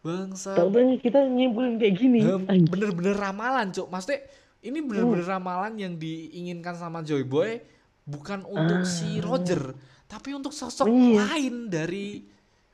Bangsat. 0.02 0.56
Tahu 0.56 0.68
kita 0.98 1.18
nyimpulin 1.22 1.76
kayak 1.76 1.94
gini. 1.94 2.20
Anjing. 2.24 2.66
bener-bener 2.66 3.14
ramalan 3.14 3.68
cuk 3.68 3.86
maksudnya 3.86 4.24
ini 4.62 4.78
bener-bener 4.80 5.26
ramalan 5.28 5.74
yang 5.74 5.94
diinginkan 5.94 6.72
sama 6.72 7.02
Joy 7.02 7.22
Boy 7.22 7.60
bukan 8.02 8.42
untuk 8.42 8.82
si 8.82 9.20
Roger 9.20 9.76
tapi 10.06 10.32
untuk 10.32 10.50
sosok 10.50 10.86
Iya. 10.86 11.22
lain 11.22 11.54
dari 11.66 12.26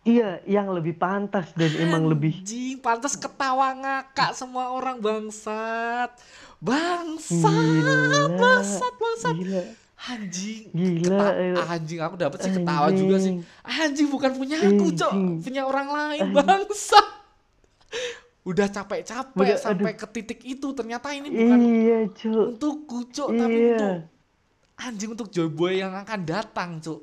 iya 0.02 0.40
yang 0.42 0.68
lebih 0.68 0.96
pantas 0.96 1.52
dan 1.52 1.68
emang 1.76 2.08
lebih 2.08 2.32
anjing 2.34 2.76
pantas 2.78 3.12
ketawa 3.14 3.72
ngakak 3.74 4.32
semua 4.32 4.72
orang 4.72 4.96
bangsat. 4.98 6.10
Bangsat 6.58 7.44
gila 7.44 7.96
bangsat 8.32 8.92
bangsat. 8.94 9.34
Gila 9.36 9.62
anjing 10.00 10.70
Gila, 10.70 11.10
Keta- 11.10 11.36
eh. 11.36 11.54
anjing 11.68 11.98
aku 11.98 12.14
dapat 12.14 12.38
sih 12.38 12.52
ketawa 12.52 12.88
juga 12.90 13.16
sih. 13.18 13.34
Anjing 13.62 14.06
bukan 14.06 14.30
punya 14.32 14.56
aku 14.56 14.86
cok. 14.90 15.10
Anjing. 15.10 15.42
punya 15.42 15.62
orang 15.62 15.88
lain 15.88 16.26
bangsat 16.30 17.06
udah 18.42 18.66
capek-capek 18.66 19.56
sampai 19.56 19.92
ke 19.92 20.06
titik 20.08 20.40
itu. 20.42 20.70
Ternyata 20.70 21.10
ini 21.10 21.28
bukan 21.28 21.58
iya 21.58 21.98
cok. 22.06 22.46
untukku 22.54 22.98
cok 23.08 23.28
tapi 23.32 23.56
Iya. 23.56 23.70
untuk 23.72 23.94
anjing 24.78 25.10
untuk 25.12 25.28
Joy 25.28 25.48
Boy 25.48 25.72
yang 25.78 25.92
akan 25.92 26.20
datang 26.22 26.78
cok. 26.78 27.00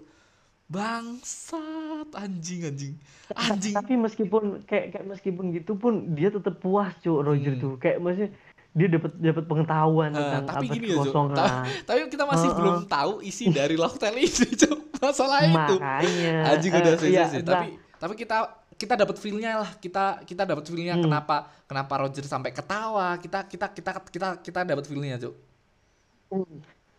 Bangsat 0.65 2.09
anjing 2.11 2.61
anjing. 2.63 2.95
Anjing. 3.31 3.73
tapi 3.73 3.93
meskipun 3.95 4.61
kayak 4.63 4.85
kayak 4.91 5.05
meskipun 5.07 5.49
gitu 5.51 5.75
pun 5.75 6.13
dia 6.13 6.29
tetap 6.29 6.57
puas 6.57 6.93
cok 6.97 7.19
Roger 7.21 7.53
Hmm. 7.53 7.61
tuh. 7.61 7.73
Kayak 7.75 7.97
maksudnya 7.99 8.29
dia 8.75 8.87
dapat 8.91 9.11
dapat 9.15 9.43
pengetahuan 9.45 10.11
Eh, 10.11 10.19
tentang 10.19 10.43
tapi 10.51 10.65
abad 10.67 10.75
gini 10.75 10.85
ya, 10.85 10.91
Jo. 10.91 10.99
kekosongan 10.99 11.37
Ta- 11.39 11.63
tapi 11.85 11.99
kita 12.05 12.23
masih 12.25 12.43
Heeh. 12.45 12.57
belum 12.59 12.77
tahu 12.85 13.13
isi 13.21 13.45
dari 13.49 13.75
Loftel 13.75 14.13
ini, 14.13 14.27
Cok. 14.53 14.79
Masalah 14.99 15.39
itu. 15.41 15.55
makanya 15.55 16.35
Anjing 16.45 16.71
udah 16.73 16.91
eh, 16.91 16.99
sih, 16.99 17.09
iya, 17.09 17.23
sih. 17.25 17.39
Tapi 17.39 17.67
tapi 17.95 18.13
kita 18.13 18.37
kita 18.75 18.93
dapat 18.93 19.15
feel-nya 19.15 19.51
lah. 19.57 19.71
Kita 19.73 20.19
kita 20.21 20.43
dapat 20.43 20.63
feel-nya 20.65 20.93
Hmm. 20.93 21.03
kenapa 21.03 21.35
kenapa 21.63 21.93
Roger 21.97 22.21
sampai 22.21 22.51
ketawa. 22.51 23.15
Kita 23.15 23.47
kita 23.47 23.71
kita 23.71 23.91
kita 24.05 24.27
kita 24.39 24.59
dapat 24.61 24.83
feel-nya, 24.83 25.15
Cok. 25.17 25.35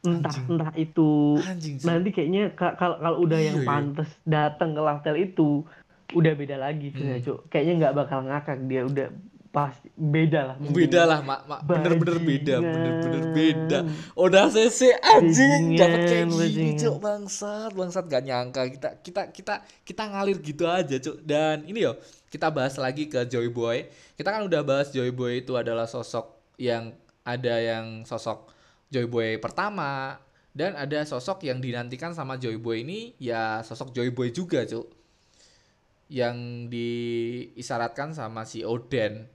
entah 0.02 0.30
Anjing. 0.30 0.46
entah 0.48 0.72
itu 0.76 1.10
Anjing 1.36 1.76
sih. 1.76 1.84
nanti 1.84 2.08
kayaknya 2.10 2.54
ka- 2.54 2.72
kalau 2.74 2.96
kalau 2.96 3.18
udah 3.20 3.36
Iya, 3.36 3.46
yang 3.48 3.58
iya. 3.58 3.66
pantas 3.66 4.08
datang 4.22 4.70
ke 4.70 4.80
Laftel 4.80 5.16
itu 5.18 5.66
udah 6.08 6.32
beda 6.32 6.56
lagi 6.56 6.88
tuh 6.88 7.02
Hmm. 7.02 7.18
cuk 7.18 7.38
kayaknya 7.50 7.72
nggak 7.76 7.94
bakal 7.96 8.22
ngakak 8.22 8.58
dia 8.64 8.82
udah 8.82 9.08
pasti 9.56 9.88
beda 9.96 10.52
lah 10.52 10.56
Beda 10.60 11.08
lah, 11.08 11.24
mak, 11.24 11.48
mak. 11.48 11.60
bener-bener 11.64 12.20
beda, 12.20 12.60
bener-bener 12.60 13.24
beda. 13.32 13.78
Udah 14.12 14.52
CC 14.52 14.92
anjing 15.00 15.80
dapat 15.80 16.00
kayak 16.04 16.28
gini, 16.28 16.76
cuk 16.76 17.00
bangsat, 17.00 17.72
bangsat 17.72 18.04
gak 18.04 18.20
nyangka 18.28 18.68
kita 18.68 18.88
kita 19.00 19.22
kita 19.32 19.54
kita 19.80 20.02
ngalir 20.12 20.44
gitu 20.44 20.68
aja, 20.68 21.00
cuk. 21.00 21.24
Dan 21.24 21.64
ini 21.64 21.88
yo, 21.88 21.96
kita 22.28 22.52
bahas 22.52 22.76
lagi 22.76 23.08
ke 23.08 23.24
Joy 23.24 23.48
Boy. 23.48 23.88
Kita 24.12 24.28
kan 24.28 24.44
udah 24.44 24.60
bahas 24.60 24.92
Joy 24.92 25.08
Boy 25.16 25.40
itu 25.40 25.56
adalah 25.56 25.88
sosok 25.88 26.36
yang 26.60 26.92
ada 27.24 27.56
yang 27.56 28.04
sosok 28.04 28.52
Joy 28.92 29.08
Boy 29.08 29.40
pertama 29.40 30.20
dan 30.52 30.76
ada 30.76 31.00
sosok 31.08 31.48
yang 31.48 31.64
dinantikan 31.64 32.12
sama 32.12 32.36
Joy 32.36 32.60
Boy 32.60 32.84
ini 32.84 33.16
ya 33.16 33.64
sosok 33.64 33.96
Joy 33.96 34.12
Boy 34.12 34.36
juga, 34.36 34.68
cuk. 34.68 34.84
Yang 36.12 36.36
diisyaratkan 36.68 38.12
sama 38.12 38.44
si 38.44 38.60
Oden 38.60 39.32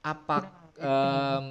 apa 0.00 0.38
em, 0.74 1.44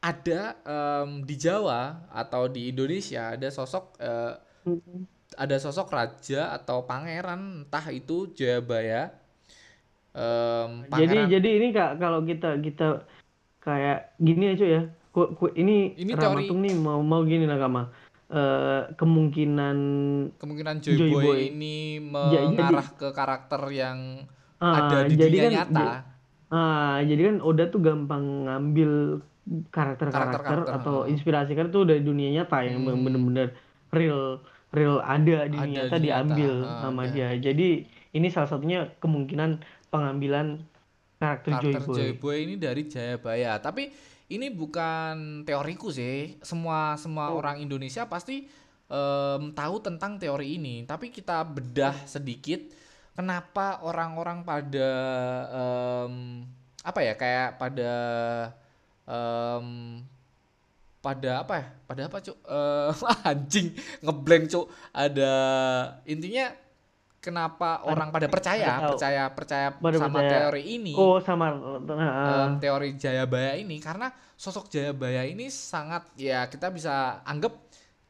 ada 0.00 0.40
em, 0.60 1.22
di 1.22 1.34
Jawa 1.34 2.08
atau 2.08 2.46
di 2.46 2.68
Indonesia 2.68 3.32
ada 3.32 3.48
sosok 3.48 3.96
eh, 3.98 4.34
Mm-mm. 4.64 5.04
ada 5.34 5.56
sosok 5.56 5.88
raja 5.88 6.52
atau 6.52 6.82
pangeran 6.82 7.62
entah 7.62 7.86
itu 7.88 8.30
Jayabaya 8.30 9.12
em, 10.12 10.86
jadi 10.86 10.90
pangeran 10.90 11.28
jadi 11.30 11.48
ini 11.52 11.66
kak 11.70 11.90
kalau 11.98 12.20
kita 12.22 12.50
kita 12.58 13.04
kayak 13.58 14.12
gini 14.16 14.52
aja 14.52 14.66
ya 14.66 14.82
ku, 15.08 15.32
ku- 15.32 15.54
ini, 15.54 15.94
Ini 15.94 16.12
teori- 16.12 16.44
Ramatung 16.44 16.60
nih 16.60 16.74
mau 16.74 17.00
mau 17.00 17.22
gini 17.22 17.44
nakama 17.44 17.90
Eh, 18.24 18.82
kemungkinan 18.96 19.76
kemungkinan 20.34 20.80
Joy, 20.80 20.96
Joy 20.96 21.10
Boy, 21.12 21.22
Boy. 21.22 21.38
ini 21.54 21.76
jadi- 22.02 22.50
mengarah 22.50 22.88
ke 22.90 23.08
karakter 23.12 23.62
yang 23.70 24.24
ah, 24.58 24.74
ada 24.80 25.06
di 25.06 25.14
jadi 25.14 25.28
dunia 25.30 25.44
kan 25.44 25.52
nyata 25.54 25.86
Ah, 26.48 27.00
jadi 27.00 27.32
kan 27.32 27.36
Oda 27.40 27.66
tuh 27.66 27.80
gampang 27.80 28.46
ngambil 28.46 29.20
karakter-karakter 29.68 30.10
Karakter-karakter, 30.10 30.58
atau 30.72 30.96
heeh. 31.02 31.12
inspirasi 31.12 31.52
kan 31.52 31.68
tuh 31.68 31.84
dari 31.84 32.00
dunia 32.00 32.32
nyata 32.32 32.64
yang 32.64 32.80
Hmm. 32.80 33.00
bener-bener 33.02 33.52
real 33.90 34.40
real 34.70 34.98
ada 35.00 35.46
di 35.46 35.54
Ada 35.54 35.60
dunia 35.60 35.68
di 35.68 35.74
nyata 35.76 35.96
diambil 35.98 36.52
heeh, 36.62 36.80
sama 36.80 37.02
dia. 37.06 37.28
Jadi 37.34 37.68
ini 38.10 38.26
salah 38.28 38.48
satunya 38.48 38.88
kemungkinan 38.98 39.60
pengambilan 39.88 40.64
karakter, 41.16 41.50
Joy 41.54 41.72
karakter 41.72 41.80
Boy. 41.86 41.96
Joy 41.96 42.12
Boy 42.16 42.36
ini 42.42 42.54
dari 42.56 42.82
Jayabaya 42.84 43.56
tapi 43.58 43.90
ini 44.26 44.48
bukan 44.48 45.14
teoriku 45.42 45.88
sih 45.88 46.40
semua 46.40 46.96
semua 46.96 47.28
Oh. 47.28 47.38
orang 47.38 47.60
Indonesia 47.60 48.04
pasti 48.04 48.48
em, 48.86 49.42
tahu 49.52 49.76
tentang 49.80 50.16
teori 50.16 50.56
ini 50.56 50.84
tapi 50.84 51.08
kita 51.08 51.40
bedah 51.42 51.94
sedikit 52.04 52.60
kenapa 53.14 53.80
orang-orang 53.80 54.42
pada 54.42 54.90
em, 55.50 56.44
apa 56.84 57.00
ya 57.00 57.14
kayak 57.16 57.56
pada 57.56 57.92
em, 59.08 59.68
pada 61.00 61.30
apa 61.44 61.54
ya 61.60 61.66
pada 61.86 62.00
apa 62.08 62.16
cuk? 62.20 62.36
Eh, 62.36 62.90
anjing 63.30 63.68
ngeblank 64.02 64.44
cuk. 64.50 64.66
Ada 64.92 65.32
intinya 66.04 66.52
kenapa 67.24 67.80
orang 67.88 68.12
pada 68.12 68.28
percaya 68.28 68.84
percaya 68.84 69.32
percaya 69.32 69.72
Pada 69.72 69.96
sama 69.96 70.20
percaya. 70.20 70.44
teori 70.44 70.62
ini 70.76 70.92
Oh, 70.92 71.16
sama 71.24 71.56
ah, 71.56 72.52
em, 72.52 72.60
teori 72.60 73.00
Jayabaya 73.00 73.56
ini 73.56 73.80
karena 73.80 74.12
sosok 74.36 74.68
Jayabaya 74.68 75.24
ini 75.24 75.48
sangat 75.48 76.04
ya 76.20 76.44
kita 76.52 76.68
bisa 76.68 77.24
anggap 77.24 77.63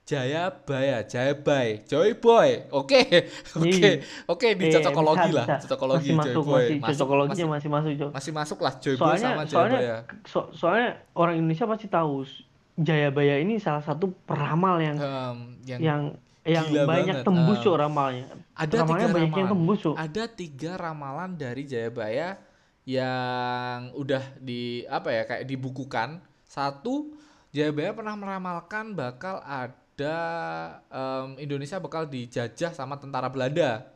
Jayabaya, 0.04 1.00
Jayabay, 1.02 1.80
Joy 1.88 2.12
Boy. 2.14 2.68
Oke. 2.68 3.32
Oke. 3.56 4.04
Oke 4.28 4.48
di 4.52 4.68
eh, 4.68 4.72
cocokologi 4.74 5.30
lah, 5.32 5.46
cocokologi 5.58 6.12
masih 6.12 6.12
Joy 6.12 6.20
masuk, 6.28 6.44
Boy. 6.44 6.60
masih 6.60 6.76
Masuk, 6.76 6.92
cocokologinya 6.92 7.46
masih, 7.48 7.68
masih 7.68 7.70
masuk, 7.72 7.92
Cok. 7.96 8.10
masih 8.12 8.32
masuk 8.32 8.58
lah 8.60 8.72
Joy 8.76 8.94
Boy 8.94 9.00
Soalnya 9.00 9.24
sama 9.26 9.42
soalnya 9.48 9.78
Jayabaya. 9.80 9.96
so- 10.24 10.50
soalnya 10.52 10.88
orang 11.12 11.34
Indonesia 11.36 11.64
pasti 11.64 11.86
tahu 11.88 12.14
Jayabaya 12.76 13.34
ini 13.38 13.56
salah 13.56 13.80
satu 13.80 14.12
peramal 14.22 14.76
yang 14.78 14.96
Em, 14.98 15.38
yang, 15.64 15.80
yang 15.80 16.00
yang 16.44 16.64
gila 16.68 16.84
banyak 16.84 17.16
banget, 17.16 17.24
tembus. 17.24 17.58
Cok, 17.58 17.76
ramalnya. 17.78 18.24
ada 18.52 18.74
ramalnya 18.76 18.84
tiga 19.00 19.14
banyak 19.14 19.24
yang 19.24 19.32
ramalan. 19.40 19.52
tembus 19.56 19.78
Cok. 19.80 19.94
Ada 19.96 20.24
tiga 20.28 20.72
ramalan 20.76 21.30
dari 21.34 21.62
Jayabaya 21.64 22.28
yang 22.84 23.78
udah 23.94 24.24
di 24.36 24.62
apa 24.84 25.08
ya 25.10 25.22
kayak 25.24 25.44
dibukukan. 25.44 26.20
Satu 26.44 27.16
Jayabaya 27.50 27.96
pernah 27.96 28.12
meramalkan 28.12 28.92
bakal 28.92 29.40
ada 29.40 29.72
em, 29.96 31.38
Indonesia 31.38 31.78
bakal 31.78 32.04
dijajah 32.04 32.70
sama 32.70 32.96
tentara 32.96 33.26
Belanda. 33.26 33.86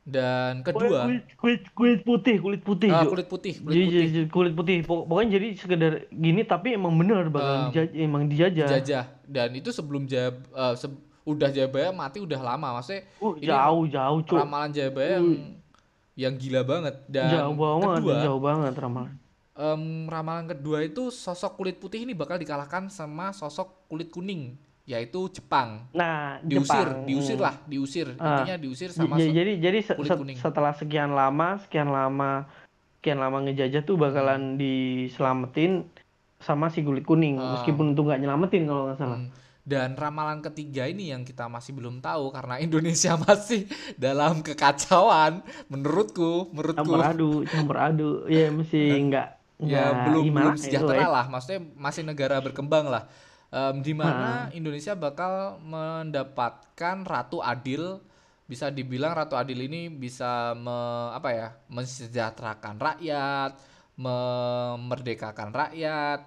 Dan 0.00 0.60
kedua 0.60 1.08
kulit, 1.08 1.24
kulit 1.34 1.62
kulit 1.72 2.00
putih 2.02 2.36
kulit 2.36 2.60
putih 2.60 2.90
Cok. 2.92 3.08
kulit 3.08 3.26
putih, 3.26 3.54
kulit 3.58 3.72
Jadi- 3.74 3.86
putih 3.86 4.04
jadi 4.06 4.28
kulit 4.28 4.52
putih 4.54 4.76
Pok- 4.82 5.04
pokoknya 5.06 5.30
jadi 5.32 5.48
sekedar 5.54 5.92
gini 6.10 6.44
tapi 6.44 6.68
emang 6.72 6.92
bener 6.92 7.24
bakal 7.26 7.48
Um, 7.54 7.64
dijaj- 7.66 7.94
emang 7.94 8.22
dijajah 8.26 8.68
dijajah. 8.68 9.04
Dan 9.24 9.48
itu 9.54 9.72
sebelum 9.72 10.04
Jaya 10.04 10.36
eh, 10.36 10.74
se- 10.76 10.92
udah 11.24 11.48
Jayabaya 11.48 11.88
mati 11.88 12.20
udah 12.20 12.36
lama. 12.36 12.76
Maksudnya 12.76 13.08
uh, 13.16 13.32
jauh 13.34 13.84
jauh 13.86 14.20
Cok. 14.22 14.36
ramalan 14.38 14.70
Jayabaya 14.70 15.10
yang 15.16 15.28
yang 16.14 16.34
gila 16.36 16.62
banget 16.62 16.94
dan 17.08 17.26
jauh 17.32 17.56
banget 17.56 17.88
kedua 17.98 18.14
jauh 18.22 18.38
banget 18.38 18.72
ramalan 18.76 19.14
em, 19.50 19.82
ramalan 20.06 20.46
kedua 20.46 20.78
itu 20.82 21.08
sosok 21.08 21.56
kulit 21.56 21.76
putih 21.76 22.04
ini 22.04 22.12
bakal 22.12 22.36
dikalahkan 22.36 22.86
sama 22.86 23.30
sosok 23.30 23.83
kulit 23.94 24.10
kuning 24.10 24.58
yaitu 24.84 25.30
Jepang 25.30 25.86
nah 25.90 26.42
diusir 26.42 26.82
Jepang. 26.84 27.06
diusir 27.06 27.36
Hmm. 27.36 27.46
lah 27.46 27.54
diusir 27.64 28.06
Ah. 28.14 28.26
intinya 28.36 28.56
diusir 28.58 28.90
sama 28.90 29.14
j- 29.14 29.24
so- 29.24 29.32
jadi 29.32 29.52
jadi 29.56 29.78
se- 29.80 29.94
kulit 29.94 30.10
se- 30.10 30.18
kuning. 30.18 30.36
setelah 30.36 30.72
sekian 30.72 31.10
lama 31.10 31.56
sekian 31.60 31.88
lama 31.88 32.44
sekian 32.96 33.16
lama 33.16 33.38
ngejajah 33.40 33.80
tuh 33.80 33.94
bakalan 33.94 34.58
diselamatin 34.58 35.86
sama 36.38 36.68
si 36.68 36.82
kulit 36.82 37.02
kuning 37.02 37.36
Ah. 37.36 37.56
meskipun 37.56 37.92
itu 37.92 38.02
nggak 38.02 38.18
nyelamatin 38.18 38.62
kalau 38.64 38.82
nggak 38.86 38.98
salah 38.98 39.16
Hmm. 39.18 39.32
dan 39.62 39.94
ramalan 39.94 40.42
ketiga 40.42 40.84
ini 40.84 41.08
yang 41.08 41.22
kita 41.22 41.46
masih 41.46 41.72
belum 41.72 41.98
tahu 41.98 42.28
karena 42.28 42.60
Indonesia 42.66 43.16
masih 43.16 43.64
dalam 43.96 44.42
kekacauan 44.42 45.40
menurutku 45.68 46.50
menurutku 46.50 46.84
campur 46.84 47.00
adu 47.00 47.30
campur 47.46 47.76
adu 47.78 48.10
ya 48.26 48.50
mesti 48.50 48.80
nggak 49.08 49.28
ya 49.64 50.04
belum 50.04 50.28
belum 50.28 50.52
gitu 50.54 50.64
sejahtera 50.68 51.08
lah 51.08 51.24
maksudnya 51.26 51.64
masih 51.74 52.02
negara 52.02 52.36
berkembang 52.38 52.84
lah 52.84 53.08
Em, 53.54 53.76
di 53.80 53.94
mana 53.94 54.50
Ah. 54.50 54.50
Indonesia 54.50 54.98
bakal 54.98 55.62
mendapatkan 55.62 56.96
ratu 57.06 57.38
adil. 57.38 58.02
Bisa 58.44 58.68
dibilang 58.68 59.14
ratu 59.14 59.38
adil 59.38 59.62
ini 59.62 59.86
bisa 59.88 60.52
me- 60.52 61.14
apa 61.14 61.28
ya 61.30 61.48
mensejahterakan 61.70 62.76
rakyat 62.76 63.54
memerdekakan 63.94 65.54
rakyat 65.54 66.20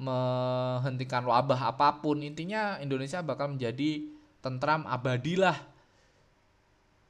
menghentikan 0.00 1.20
wabah 1.22 1.68
apa 1.68 2.00
pun. 2.00 2.24
Intinya 2.24 2.80
Indonesia 2.80 3.20
bakal 3.20 3.52
menjadi 3.52 4.08
tentram 4.40 4.88
abadi 4.88 5.36
lah. 5.36 5.60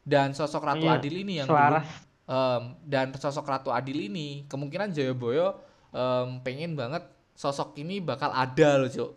Dan 0.03 0.35
sosok 0.35 0.67
ratu 0.67 0.83
Iya, 0.83 0.99
adil 0.99 1.15
ini 1.23 1.33
yang 1.39 1.47
dulu 1.47 1.79
Em, 2.31 2.63
dan 2.87 3.11
sosok 3.11 3.43
Ratu 3.43 3.75
Adil 3.75 4.07
ini 4.07 4.47
kemungkinan 4.47 4.95
Jayabaya 4.95 5.51
em, 5.91 6.39
pengen 6.47 6.79
banget 6.79 7.03
sosok 7.35 7.75
ini 7.75 7.99
bakal 7.99 8.31
ada 8.31 8.79
loh 8.79 8.87
cuk 8.87 9.11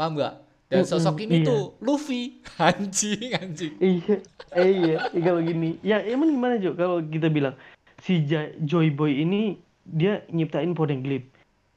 paham 0.00 0.16
nggak 0.16 0.34
dan 0.66 0.82
sosok 0.82 1.20
ini 1.20 1.42
iya. 1.42 1.48
tuh 1.50 1.62
Luffy 1.82 2.40
anjing 2.62 3.34
anjing 3.34 3.74
Iya, 3.76 4.16
eh, 4.54 4.70
iya, 4.72 4.96
iya, 5.10 5.20
kalau 5.20 5.42
gini. 5.42 5.76
Ya, 5.82 5.98
emang 6.00 6.30
gimana, 6.30 6.56
Jo? 6.56 6.72
Kalau 6.72 7.02
kita 7.02 7.26
bilang 7.28 7.54
si 7.98 8.22
Joy 8.60 8.88
Boy 8.90 9.18
ini 9.18 9.58
dia 9.82 10.22
nyiptain 10.28 10.70
poneglyph. 10.72 11.26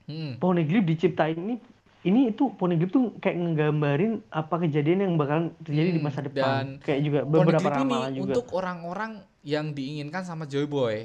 hmm. 0.05 0.37
Poneglyph 0.37 0.85
diciptain 0.85 1.35
ini 1.35 1.55
ini 2.03 2.29
itu 2.29 2.53
poneglyph 2.53 2.91
tuh 2.91 3.15
kayak 3.17 3.33
ngegambarin 3.35 4.21
apa 4.29 4.55
kejadian 4.59 4.99
yang 5.01 5.13
bakal 5.15 5.39
terjadi 5.61 5.89
di 5.89 5.97
Hmm, 5.97 6.05
masa 6.05 6.19
dan 6.21 6.27
depan. 6.29 6.63
Kayak 6.79 7.01
juga 7.01 7.19
beberapa 7.25 7.69
ini 7.73 7.77
ramalan 7.81 8.11
juga. 8.13 8.25
untuk 8.29 8.45
orang-orang 8.51 9.11
yang 9.41 9.71
diinginkan 9.71 10.21
sama 10.21 10.45
Joy 10.45 10.69
Boy 10.69 10.95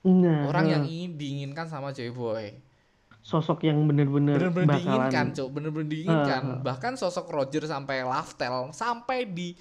Nah, 0.00 0.48
orang 0.48 0.64
yang 0.64 0.84
ingin 0.86 1.20
diinginkan 1.20 1.68
sama 1.68 1.92
Joy 1.92 2.08
Boy 2.08 2.56
sosok 3.20 3.68
yang 3.68 3.78
bener-bener 3.84 4.36
bener-bener 4.40 4.80
diinginkan 4.80 5.26
cuk. 5.36 5.48
Bener-bener 5.52 5.88
diinginkan. 5.88 6.42
Ah. 6.56 6.60
bahkan 6.60 6.96
sosok 6.96 7.28
Roger 7.28 7.64
sampai 7.68 8.02
Laftel 8.02 8.72
sampai 8.72 9.28
di 9.28 9.52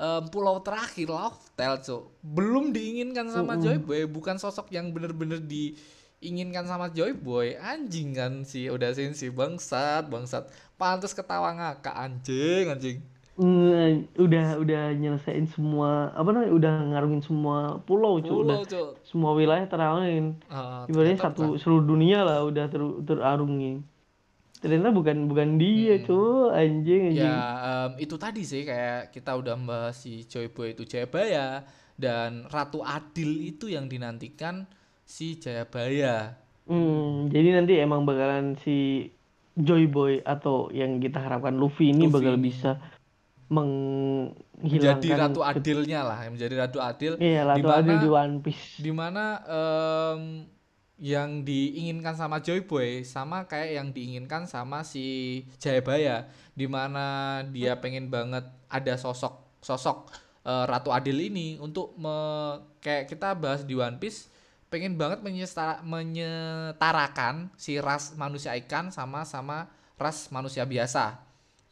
em, 0.00 0.24
pulau 0.32 0.60
terakhir 0.64 1.12
Laftel 1.12 1.78
cuk. 1.80 2.02
Belum 2.24 2.72
diinginkan 2.72 3.28
sama 3.28 3.54
Mm-mm. 3.56 3.64
Joy 3.64 3.78
Boy. 3.84 4.02
Bukan 4.08 4.40
sosok 4.40 4.72
yang 4.72 4.90
bener-bener 4.90 5.38
diinginkan 5.44 6.64
sama 6.64 6.88
Joy 6.88 7.12
Boy. 7.12 7.54
Anjing 7.60 8.16
kan 8.16 8.32
si 8.48 8.66
udah 8.72 8.96
sensi 8.96 9.28
bangsat 9.28 10.08
bangsat. 10.08 10.48
Pantas 10.80 11.12
ketawa 11.12 11.52
ngakak 11.54 11.94
anjing 11.94 12.72
anjing 12.72 12.98
udah 13.34 14.60
udah 14.60 14.82
nyelesain 14.92 15.48
semua 15.48 16.12
apa 16.12 16.28
namanya 16.30 16.52
udah 16.52 16.74
ngarungin 16.92 17.22
semua 17.22 17.80
pulau, 17.82 18.20
cuy. 18.20 18.44
Udah 18.44 18.60
cuk 18.62 19.00
semua 19.02 19.32
wilayah 19.32 19.64
terarungin. 19.64 20.36
Ah, 20.46 20.84
Ibaratnya 20.84 21.16
satu 21.18 21.56
seluruh 21.56 21.86
dunia 21.86 22.22
lah 22.22 22.44
udah 22.44 22.68
ter, 22.68 22.82
terarungi. 23.02 23.80
ternyata 24.62 24.94
bukan 24.94 25.26
bukan 25.26 25.58
dia 25.58 25.98
Hmm. 25.98 26.06
cuy 26.06 26.54
anjing 26.54 27.02
anjing 27.10 27.26
Ya 27.26 27.42
em, 27.90 27.90
itu 27.98 28.14
tadi 28.14 28.46
sih 28.46 28.62
kayak 28.62 29.10
kita 29.10 29.34
udah 29.34 29.58
membahas 29.58 29.96
si 29.96 30.22
Joy 30.22 30.46
Boy 30.48 30.78
itu 30.78 30.86
Jayabaya 30.86 31.66
dan 31.98 32.46
Ratu 32.46 32.78
Adil 32.78 33.42
itu 33.42 33.66
yang 33.66 33.90
dinantikan 33.90 34.70
si 35.02 35.34
Jayabaya. 35.34 36.38
Hmm, 36.62 37.26
jadi 37.26 37.58
nanti 37.58 37.74
emang 37.74 38.06
bakalan 38.06 38.54
si 38.54 39.10
Joy 39.52 39.90
Boy 39.90 40.22
atau 40.22 40.70
yang 40.70 40.96
kita 40.96 41.18
harapkan 41.18 41.58
Luffy 41.58 41.90
ini 41.90 42.06
Luffy 42.06 42.14
bakal 42.14 42.38
ini. 42.38 42.44
bisa 42.46 42.78
Menjadi 43.52 44.32
menghilangkan 45.04 45.18
Ratu 45.28 45.40
Adilnya 45.42 46.00
lah, 46.02 46.18
menjadi 46.26 46.54
Ratu 46.56 46.78
Adil 46.78 47.12
Iya, 47.16 47.44
Ratu 47.44 47.58
dimana- 47.60 47.78
Adil 47.78 47.96
di 47.98 48.08
One 48.08 48.34
Piece. 48.40 48.66
di 48.78 48.90
mana 48.90 49.24
em, 49.44 50.20
yang 50.96 51.42
diinginkan 51.42 52.14
sama 52.14 52.38
Joy 52.38 52.62
Boy 52.62 53.02
sama 53.02 53.44
kayak 53.44 53.70
yang 53.74 53.88
diinginkan 53.90 54.46
sama 54.46 54.80
si 54.82 55.04
Jayabaya 55.58 56.24
di 56.52 56.64
mana 56.64 57.04
dia 57.44 57.74
pengen 57.76 58.06
banget 58.06 58.42
ada 58.66 58.94
sosok 58.94 59.58
sosok 59.58 60.08
eh, 60.42 60.64
Ratu 60.64 60.88
Adil 60.88 61.18
ini 61.22 61.58
untuk 61.58 61.92
me- 61.94 62.62
kayak 62.78 63.06
kita 63.06 63.34
bahas 63.34 63.62
di 63.62 63.74
One 63.74 63.98
Piece 63.98 64.30
pengen 64.66 64.96
banget 64.96 65.20
menyestara- 65.20 65.82
menyetarakan 65.82 67.52
si 67.54 67.76
ras 67.76 68.14
manusia 68.14 68.56
ikan 68.56 68.88
sama 68.88 69.22
sama 69.22 69.68
ras 69.94 70.30
manusia 70.30 70.64
biasa 70.64 71.18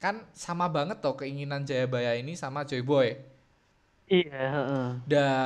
kan 0.02 0.16
sama 0.44 0.66
banget 0.76 0.96
toh 1.04 1.14
keinginan 1.20 1.62
Jayabaya 1.68 2.12
ini 2.22 2.32
sama 2.42 2.60
Joy 2.68 2.82
Boy 2.90 3.08
Iya, 4.10 4.38
heeh. 4.54 4.86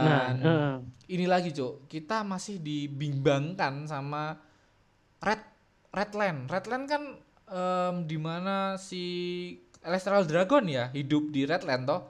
Nah, 0.00 0.24
dan 0.32 0.36
heeh. 0.42 0.72
ini 1.14 1.24
lagi 1.28 1.50
cuk 1.52 1.86
kita 1.92 2.24
masih 2.24 2.56
dibimbangkan 2.60 3.84
sama 3.92 4.40
red 5.26 5.42
redland 5.92 6.38
redland 6.52 6.84
kan 6.92 7.02
em, 7.50 7.94
di 8.10 8.18
mana 8.20 8.76
si 8.80 9.04
Celestial 9.82 10.24
Dragon 10.30 10.64
ya 10.68 10.84
hidup 10.96 11.24
di 11.34 11.42
redland 11.50 11.84
toh 11.90 12.00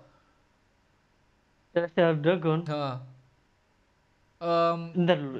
Celestial 1.74 2.22
Dragon. 2.22 2.64
Heeh. 2.66 2.96
Em, 4.40 4.80
Bentar 4.94 5.18
dulu. 5.20 5.38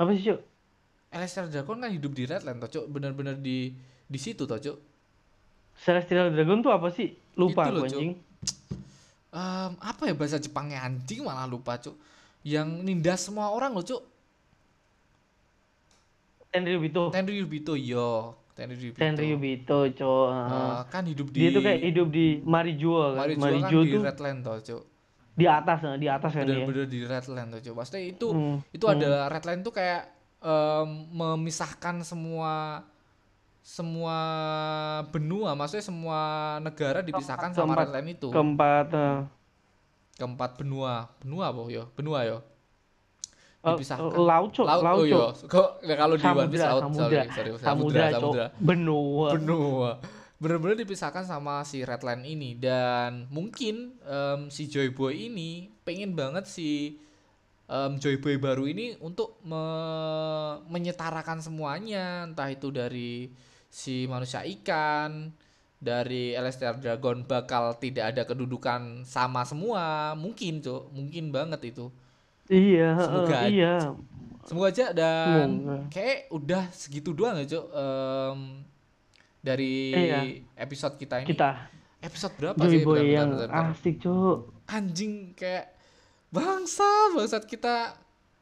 Apa 0.00 0.10
sih, 0.16 0.24
Cuk? 0.26 0.40
Celestial 1.10 1.50
Dragon 1.50 1.78
kan 1.82 1.90
hidup 1.96 2.12
di 2.18 2.24
redland 2.30 2.58
toh 2.62 2.70
cuk 2.70 2.86
bener-bener 2.94 3.34
di 3.48 3.74
di 4.10 4.18
situ 4.18 4.42
toh 4.44 4.58
cuk 4.58 4.78
Celestial 5.80 6.28
Dragon 6.34 6.60
tuh 6.60 6.76
apa 6.76 6.92
sih? 6.92 7.16
Lupa 7.40 7.64
Itu 7.64 7.72
loh, 7.72 7.84
anjing. 7.88 8.12
Em, 9.32 9.72
apa 9.80 10.02
ya 10.04 10.12
bahasa 10.12 10.36
Jepangnya 10.36 10.84
anjing 10.84 11.24
malah 11.24 11.48
lupa 11.48 11.78
cuk 11.80 11.94
yang 12.44 12.68
nindas 12.84 13.24
semua 13.24 13.48
orang 13.54 13.72
loh 13.72 13.86
cuk 13.86 14.02
Tenryubito. 16.50 17.14
Tenryubito 17.14 17.78
yo 17.78 18.34
Tenryubito 18.60 18.98
Tenryubito, 19.00 19.78
Cuk. 19.96 20.26
Eh, 20.28 20.48
heeh. 20.52 20.78
kan 20.92 21.02
hidup 21.08 21.26
di 21.32 21.38
Dia 21.40 21.48
tuh 21.54 21.62
kayak 21.64 21.80
hidup 21.80 22.08
di 22.12 22.26
Marijuo 22.44 23.16
kan. 23.16 23.24
Marijuana 23.24 23.56
Marijuo 23.56 23.80
kan 23.80 23.86
di 23.86 23.94
tuh 23.94 24.02
Redland 24.04 24.38
toh, 24.44 24.56
Cuk. 24.60 24.82
di 25.40 25.46
atas, 25.48 25.78
nah, 25.80 25.96
di 25.96 26.08
atas 26.10 26.30
kan 26.36 26.44
dia. 26.44 26.52
Bener-bener 26.60 26.84
di 26.90 27.00
Redland 27.08 27.48
toh, 27.56 27.60
Cuk. 27.64 27.74
Maksudnya 27.80 28.02
itu 28.04 28.26
Hmm, 28.28 28.56
itu 28.68 28.84
hmm. 28.84 28.94
adalah 28.98 29.22
Redland 29.32 29.60
tuh 29.64 29.72
kayak 29.72 30.02
em, 30.44 30.88
memisahkan 31.14 32.04
semua 32.04 32.84
semua 33.60 34.16
benua, 35.08 35.52
maksudnya 35.52 35.84
semua 35.84 36.20
negara 36.58 37.00
dipisahkan 37.00 37.52
sama 37.52 37.72
keempat- 37.72 37.86
Redland 37.86 38.08
itu. 38.10 38.28
Keempat 38.28 38.86
eh, 38.90 39.18
Keempat 40.16 40.50
benua. 40.56 41.08
Benua 41.18 41.44
apa 41.48 41.60
yo? 41.66 41.84
Benua 41.94 42.24
yo. 42.24 42.38
eh, 43.60 43.68
Dipisahkan. 43.70 44.08
laut, 44.16 44.50
Cuk. 44.50 44.64
Laut, 44.64 44.82
Laut, 44.82 44.96
oh 44.96 45.04
Cuk. 45.04 45.12
iya. 45.36 45.48
Kok 45.48 45.68
ya 45.82 45.94
kalau 45.94 46.14
di 46.14 46.24
One 46.24 46.48
Piece 46.48 46.60
Samudra, 46.60 46.66
laut, 46.66 46.82
samudra. 46.82 47.04
sorry, 47.04 47.28
sorry, 47.30 47.50
Samudra, 47.58 48.04
Cuk. 48.06 48.14
samudra. 48.16 48.46
Benua. 48.56 49.28
benua 49.34 49.90
bener-bener 50.40 50.72
dipisahkan 50.78 51.20
sama 51.20 51.60
si 51.62 51.84
Redline 51.84 52.24
ini 52.24 52.56
dan 52.56 53.28
mungkin 53.28 53.92
em, 54.00 54.48
si 54.48 54.64
Joy 54.66 54.88
Boy 54.88 55.28
ini 55.28 55.68
pengen 55.84 56.16
banget 56.16 56.48
si 56.48 56.96
em, 57.66 57.92
Joy 57.96 58.16
Boy 58.16 58.40
baru 58.40 58.64
ini 58.64 58.96
untuk 58.98 59.36
me- 59.42 60.64
menyetarakan 60.66 61.44
semuanya 61.44 62.24
entah 62.24 62.48
itu 62.48 62.72
dari 62.72 63.28
si 63.70 64.04
manusia 64.04 64.42
ikan 64.44 65.30
dari 65.78 66.34
Elestial 66.34 66.76
Dragon 66.76 67.24
bakal 67.24 67.78
tidak 67.78 68.12
ada 68.12 68.22
kedudukan 68.26 69.00
sama 69.02 69.40
semua 69.42 70.12
mungkin 70.12 70.60
cuk 70.60 70.90
mungkin 70.90 71.30
banget 71.30 71.70
itu 71.70 71.88
Iya, 72.46 72.98
Semoga 72.98 73.36
aja. 73.36 73.46
iya. 73.46 73.74
Semoga 74.42 74.68
aja 74.68 74.86
dan 74.90 75.46
Semoga. 75.54 75.76
kayak 75.86 76.18
udah 76.28 76.62
segitu 76.74 77.14
doang 77.14 77.38
ya, 77.38 77.46
Cuk. 77.46 77.66
Em, 77.70 78.38
dari 79.38 79.94
Iya. 79.94 80.20
episode 80.58 80.98
kita 80.98 81.22
ini. 81.22 81.30
Kita 81.30 81.70
Episode 82.00 82.34
berapa 82.34 82.58
Joy 82.58 82.72
sih? 82.72 82.80
Boy 82.80 82.96
Bentar, 82.96 83.06
yang 83.06 83.28
bentar, 83.28 83.46
bentar, 83.46 83.62
bentar. 83.62 83.78
asik, 83.78 83.94
Cuk. 84.00 84.38
Anjing 84.66 85.12
kayak 85.32 85.66
bangsa, 86.28 86.90
bangsat 87.12 87.44
kita 87.44 87.94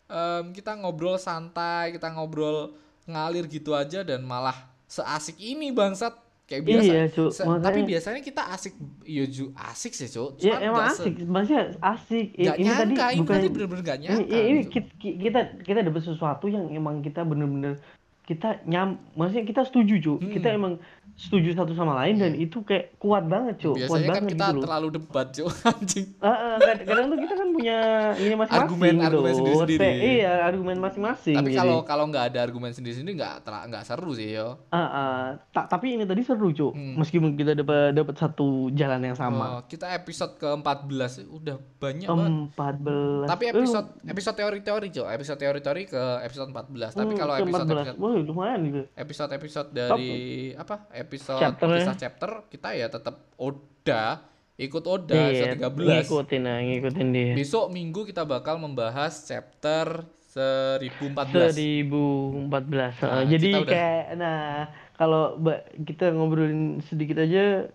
em, 0.06 0.44
kita 0.52 0.72
ngobrol 0.74 1.20
santai, 1.20 1.92
kita 1.92 2.08
ngobrol 2.08 2.72
ngalir 3.04 3.44
gitu 3.44 3.74
aja 3.74 4.00
dan 4.00 4.24
malah 4.24 4.67
seasik 4.88 5.37
ini 5.38 5.70
bangsat. 5.70 6.16
Kayak 6.48 6.64
biasa. 6.64 6.88
Iya, 6.88 7.05
Cuk. 7.12 7.29
Se- 7.29 7.44
tapi 7.44 7.61
Makanya- 7.61 7.85
biasanya 7.85 8.20
kita 8.24 8.42
asik, 8.48 8.72
iya 9.05 9.24
ju 9.29 9.53
asik 9.53 9.92
sih, 9.92 10.09
Cuk. 10.09 10.40
Ya 10.40 10.57
Cuman 10.57 10.61
emang 10.64 10.85
asik, 10.88 11.14
maksudnya 11.22 11.62
asik. 11.79 12.27
Nggak 12.33 12.57
ini 12.57 12.64
tadi 12.66 12.81
nyangka, 12.88 13.07
ini 13.07 13.20
bukan 13.20 13.35
tadi 13.37 13.48
bener-bener 13.53 13.83
gak 13.85 13.98
ini, 13.98 14.05
nyangka. 14.09 14.38
ini 14.40 14.61
Cuk. 14.64 14.72
ki- 14.72 14.92
ki- 14.96 15.16
kita 15.20 15.40
kita 15.61 15.81
dapat 15.85 16.01
sesuatu 16.03 16.48
yang 16.48 16.64
emang 16.72 17.05
kita 17.05 17.20
bener-bener 17.20 17.77
kita 18.24 18.64
nyam, 18.64 18.96
maksudnya 19.12 19.44
kita 19.44 19.61
setuju, 19.64 19.94
Cuk. 20.01 20.18
Hmm. 20.20 20.33
Kita 20.33 20.48
emang 20.48 20.81
setuju 21.18 21.50
satu 21.50 21.74
sama 21.74 21.98
lain 21.98 22.14
dan 22.16 22.33
itu 22.33 22.62
kayak 22.62 22.94
kuat 22.96 23.26
banget. 23.26 23.59
Kuat 23.59 23.74
Biasanya 23.74 24.07
kan 24.07 24.14
banget 24.14 24.31
kita 24.31 24.46
gitu 24.48 24.61
terlalu 24.62 24.88
debat, 24.94 25.26
Cuk. 25.28 25.50
Anjing. 25.68 26.07
Ah, 26.18 26.31
ah, 26.31 26.54
kad- 26.57 26.87
kadang 26.87 27.07
tuh 27.11 27.18
kita 27.18 27.35
kan 27.35 27.48
punya 27.50 27.78
ini 28.14 28.35
masing-masing 28.38 28.62
Argumen- 28.62 28.94
gitu. 28.94 29.04
argumen 29.04 29.33
sendiri-sendiri. 29.35 29.81
Kayak, 29.83 29.98
Iya, 29.98 30.33
argumen 30.40 30.76
masing-masing. 30.78 31.37
Tapi 31.37 31.50
kalau 31.52 31.78
kalau 31.83 32.04
nggak 32.07 32.24
ada 32.31 32.38
argumen 32.38 32.70
sendiri-sendiri 32.70 33.18
nggak 33.18 33.35
tera- 33.42 33.66
nggak 33.66 33.83
seru 33.83 34.14
sih 34.14 34.31
yo. 34.33 34.62
Ah, 34.70 34.78
ah. 34.78 35.20
Ta- 35.50 35.66
tapi 35.66 35.98
ini 35.98 36.07
tadi 36.07 36.22
seru, 36.22 36.48
Cuk. 36.48 36.70
Hmm. 36.72 36.94
Meskipun 36.96 37.35
kita 37.35 37.52
dapat 37.52 37.92
dapat 37.92 38.14
satu 38.14 38.70
jalan 38.72 39.02
yang 39.02 39.18
sama. 39.18 39.59
Oh, 39.59 39.62
kita 39.66 39.90
episode 39.90 40.38
ke-14 40.38 41.26
udah 41.26 41.57
banyak 41.76 42.07
banget. 42.07 42.31
Empat 42.46 42.74
belas. 42.78 43.26
Tapi 43.26 43.44
episode 43.50 43.88
episode 44.07 44.37
teori-teori, 44.38 44.87
Cok. 44.88 45.07
Episode 45.11 45.38
teori-teori 45.38 45.83
ke 45.85 46.02
episode 46.22 46.48
14. 46.48 46.94
Tapi 46.94 47.12
kalau 47.14 47.35
episode 47.35 47.66
episode 47.68 47.98
Wah, 47.98 48.14
lumayan 48.14 48.61
gitu. 48.62 48.83
episode-episode 48.94 49.68
dari 49.72 50.09
apa? 50.54 50.87
Episode 51.09 51.40
Chapter 51.40 51.66
ya. 51.66 51.77
kisah 51.81 51.97
chapter 51.97 52.31
kita 52.47 52.68
ya 52.71 52.87
tetap 52.87 53.14
Oda, 53.35 54.21
ikut 54.55 54.85
Oda 54.85 55.16
Iya, 55.16 55.57
episode 55.57 55.73
13. 55.73 56.05
ngikutin 56.05 56.40
nah, 56.44 56.59
ngikutin 56.61 57.09
dia. 57.09 57.33
Besok 57.33 57.64
minggu 57.71 58.05
kita 58.05 58.23
bakal 58.23 58.59
membahas 58.59 59.25
chapter 59.25 60.05
1014. 60.29 61.57
2014. 61.57 62.68
Nah, 62.68 62.92
Heeh. 62.92 63.23
Jadi 63.33 63.49
udah- 63.57 63.64
kayak 63.66 64.05
nah 64.14 64.68
kalau 64.94 65.40
kita 65.81 66.11
ngobrolin 66.11 66.85
sedikit 66.85 67.16
aja 67.18 67.64
eh, 67.64 67.73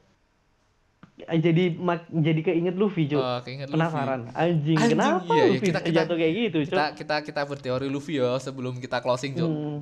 jadi 1.13 1.77
mak, 1.77 2.09
jadi 2.09 2.41
keinget 2.41 2.73
Luffy, 2.73 3.05
Cuk. 3.05 3.17
Oh, 3.17 3.39
keinget 3.41 3.69
Luffy. 3.69 3.77
Penasaran. 3.77 4.19
Anjing, 4.33 4.75
Anjing, 4.75 4.97
kenapa 4.97 5.29
iya, 5.29 5.37
iya. 5.37 5.51
Luffy 5.51 5.65
Kita- 5.69 5.81
kita- 5.81 5.95
jatuh 6.01 6.17
kayak 6.17 6.33
gitu, 6.33 6.57
Cuk? 6.59 6.69
Kita 6.69 6.85
kita 6.93 7.15
kita 7.21 7.41
berteori 7.45 7.87
Luffy 7.87 8.13
yo 8.17 8.33
sebelum 8.37 8.73
kita 8.77 8.97
closing, 8.99 9.33
Cok. 9.33 9.45
Hmm. 9.47 9.77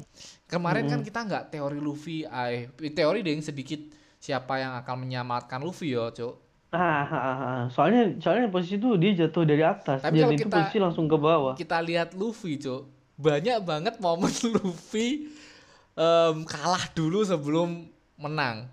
Kemarin 0.45 0.83
kan 0.85 0.99
kita 0.99 1.19
nggak 1.23 1.43
teori 1.49 1.79
Luffy, 1.79 2.23
ay 2.23 2.67
teori 2.91 3.21
deh 3.21 3.31
yang 3.31 3.41
sedikit 3.41 3.79
siapa 4.17 4.59
yang 4.59 4.75
akan 4.77 4.95
menyelamatkan 4.99 5.59
Luffy 5.59 5.91
yo, 5.91 6.11
Cok. 6.11 6.35
Ah, 6.71 7.03
ah, 7.03 7.11
ah, 7.11 7.27
ah. 7.27 7.61
soalnya 7.67 8.15
soalnya 8.17 8.47
posisi 8.47 8.75
itu 8.75 8.95
dia 8.95 9.11
jatuh 9.17 9.43
dari 9.43 9.59
atas 9.59 9.99
Tapi 9.99 10.15
dan 10.15 10.23
kalau 10.23 10.33
itu 10.33 10.43
kita- 10.45 10.55
posisi 10.57 10.77
langsung 10.79 11.05
ke 11.05 11.15
bawah. 11.15 11.53
Kita 11.53 11.79
lihat 11.79 12.11
Luffy, 12.13 12.55
Cok. 12.55 12.81
Banyak 13.15 13.57
banget 13.61 13.95
momen 13.99 14.31
Luffy 14.55 15.31
em, 15.93 16.35
kalah 16.43 16.87
dulu 16.91 17.23
sebelum 17.23 17.87
menang. 18.15 18.67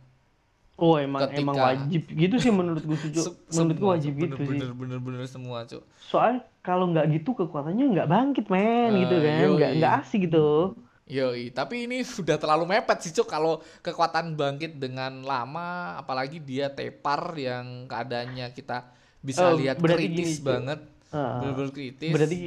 Oh, 0.78 0.94
emang 0.94 1.26
Ketika- 1.26 1.42
emang 1.42 1.56
wajib 1.58 2.02
gitu 2.06 2.36
sih 2.38 2.48
menurutku 2.48 2.94
sih, 2.94 3.10
Cuk. 3.14 3.24
Se- 3.24 3.34
Menurutku 3.52 3.82
semua, 3.82 3.92
wajib 3.92 4.12
bener, 4.12 4.22
gitu 4.22 4.34
sih. 4.38 4.46
bener, 4.48 4.70
bener, 4.72 4.98
bener 5.00 5.20
semua, 5.26 5.58
Cok. 5.64 5.82
Soalnya 6.00 6.38
kalau 6.60 6.86
nggak 6.88 7.06
gitu 7.12 7.30
kekuatannya 7.34 7.84
nggak 7.90 8.06
bangkit, 8.06 8.46
men, 8.46 8.62
Eh, 8.92 8.98
gitu 9.02 9.16
kan. 9.16 9.36
yoi. 9.40 9.54
Nggak 9.54 9.70
nggak 9.76 9.92
asik 9.98 10.20
gitu. 10.24 10.48
Yoi, 11.04 11.50
tapi 11.50 11.74
ini 11.82 11.98
sudah 12.16 12.36
terlalu 12.36 12.64
mepet 12.68 12.98
sih, 13.00 13.12
Cok. 13.12 13.26
Kalau 13.26 13.52
kekuatan 13.80 14.32
bangkit 14.32 14.76
dengan 14.76 15.18
lama, 15.20 15.68
apalagi 15.96 16.38
dia 16.38 16.70
tepar 16.70 17.34
yang 17.34 17.84
keadaannya 17.84 18.52
kita 18.52 18.86
bisa 19.18 19.50
Oh, 19.50 19.58
lihat 19.58 19.76
kritis 19.76 20.38
gini, 20.38 20.46
banget. 20.46 20.78
Ah, 21.08 21.42
Bener-bener 21.42 21.72
kritis. 21.72 22.12
berarti 22.12 22.38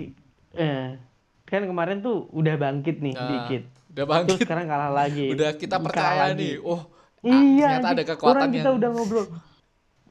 eh 0.53 0.95
kan 1.43 1.61
kemarin 1.61 1.99
tuh 1.99 2.31
udah 2.31 2.55
bangkit 2.55 3.01
nih 3.01 3.11
Nah, 3.11 3.27
dikit. 3.27 3.63
Udah 3.89 4.05
Terus 4.05 4.07
bangkit. 4.07 4.37
sekarang 4.39 4.65
kalah 4.65 4.87
lagi. 4.89 5.27
Udah 5.35 5.51
kita 5.53 5.75
Kalah 5.75 5.83
percaya 5.83 6.21
lagi. 6.29 6.39
nih. 6.39 6.53
Oh, 6.61 6.77
ah, 6.77 6.81
Iya, 7.21 7.77
ternyata 7.77 7.89
ada 7.91 8.03
kekuatan 8.07 8.37
orang 8.39 8.51
kita 8.51 8.67
yang 8.67 8.77
udah 8.77 8.89
ngobrol 8.91 9.25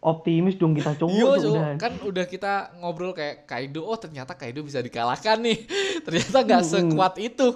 optimis 0.01 0.57
dong 0.57 0.73
kita 0.73 0.95
Iya, 0.95 0.97
tuh 0.97 1.09
Cok. 1.13 1.53
udah. 1.53 1.69
kan 1.77 1.93
udah 2.01 2.25
kita 2.25 2.53
ngobrol 2.79 3.13
kayak 3.13 3.45
Kaido, 3.45 3.83
oh 3.83 3.95
ternyata 3.95 4.33
Kaido 4.33 4.63
bisa 4.63 4.79
dikalahkan 4.79 5.37
nih. 5.39 5.59
ternyata 6.05 6.39
nggak 6.41 6.65
sekuat 6.65 7.15
itu. 7.19 7.49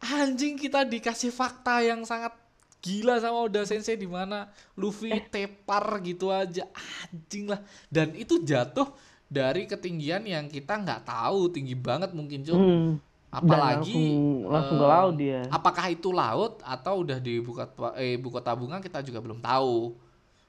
anjing 0.00 0.54
kita 0.54 0.80
dikasih 0.82 1.28
fakta 1.28 1.82
yang 1.82 2.00
sangat 2.02 2.32
gila 2.80 3.16
sama 3.16 3.42
Oda 3.42 3.64
Sensei 3.64 3.92
di 3.94 4.06
mana 4.06 4.48
Luffy 4.72 5.10
Eh. 5.10 5.20
tepar 5.22 5.84
gitu 6.00 6.30
aja 6.30 6.64
anjing 7.04 7.44
lah 7.46 7.60
dan 7.86 8.14
itu 8.14 8.40
jatuh 8.40 8.88
dari 9.26 9.64
ketinggian 9.64 10.24
yang 10.24 10.46
kita 10.46 10.74
nggak 10.74 11.04
tahu 11.04 11.50
tinggi 11.50 11.74
banget 11.74 12.10
mungkin 12.10 12.40
cuy 12.40 12.56
Hmm. 12.56 12.92
Apalagi 13.30 13.94
Dan 13.94 14.44
langsung, 14.44 14.50
langsung 14.50 14.78
ke 14.78 14.84
eh, 14.84 14.90
laut 14.90 15.14
dia. 15.14 15.40
apakah 15.48 15.86
itu 15.88 16.08
laut 16.10 16.58
atau 16.60 16.94
udah 17.02 17.18
di 17.18 17.38
ibu 17.38 17.54
kota 17.54 17.94
eh, 17.94 18.18
ibu 18.18 18.28
kota 18.28 18.50
bunga 18.52 18.82
kita 18.82 19.00
juga 19.00 19.22
belum 19.22 19.38
tahu 19.38 19.94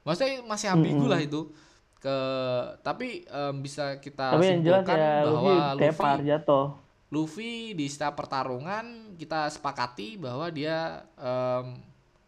maksudnya 0.02 0.42
masih 0.44 0.68
ambigu 0.74 1.06
lah 1.06 1.22
itu 1.22 1.46
ke 2.02 2.18
tapi 2.82 3.22
em, 3.30 3.56
bisa 3.62 4.02
kita 4.02 4.34
Tapi 4.34 4.46
yang 4.50 4.62
jelas 4.66 4.84
ya 4.90 5.22
bahwa 5.22 5.54
Luffy 5.78 5.82
tepar 5.86 6.18
Luffy 6.18 6.26
jatuh. 6.26 6.66
Luffy 7.12 7.54
di 7.76 7.86
setiap 7.86 8.18
pertarungan 8.18 8.86
kita 9.14 9.46
sepakati 9.48 10.18
bahwa 10.18 10.50
dia 10.50 11.06
eh, 11.22 11.64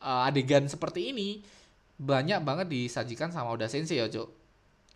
adegan 0.04 0.70
seperti 0.70 1.10
ini 1.10 1.42
banyak 1.98 2.44
banget 2.44 2.68
disajikan 2.70 3.32
sama 3.32 3.50
Oda 3.50 3.66
Sensei 3.66 3.98
ya, 3.98 4.06
Cuk. 4.06 4.30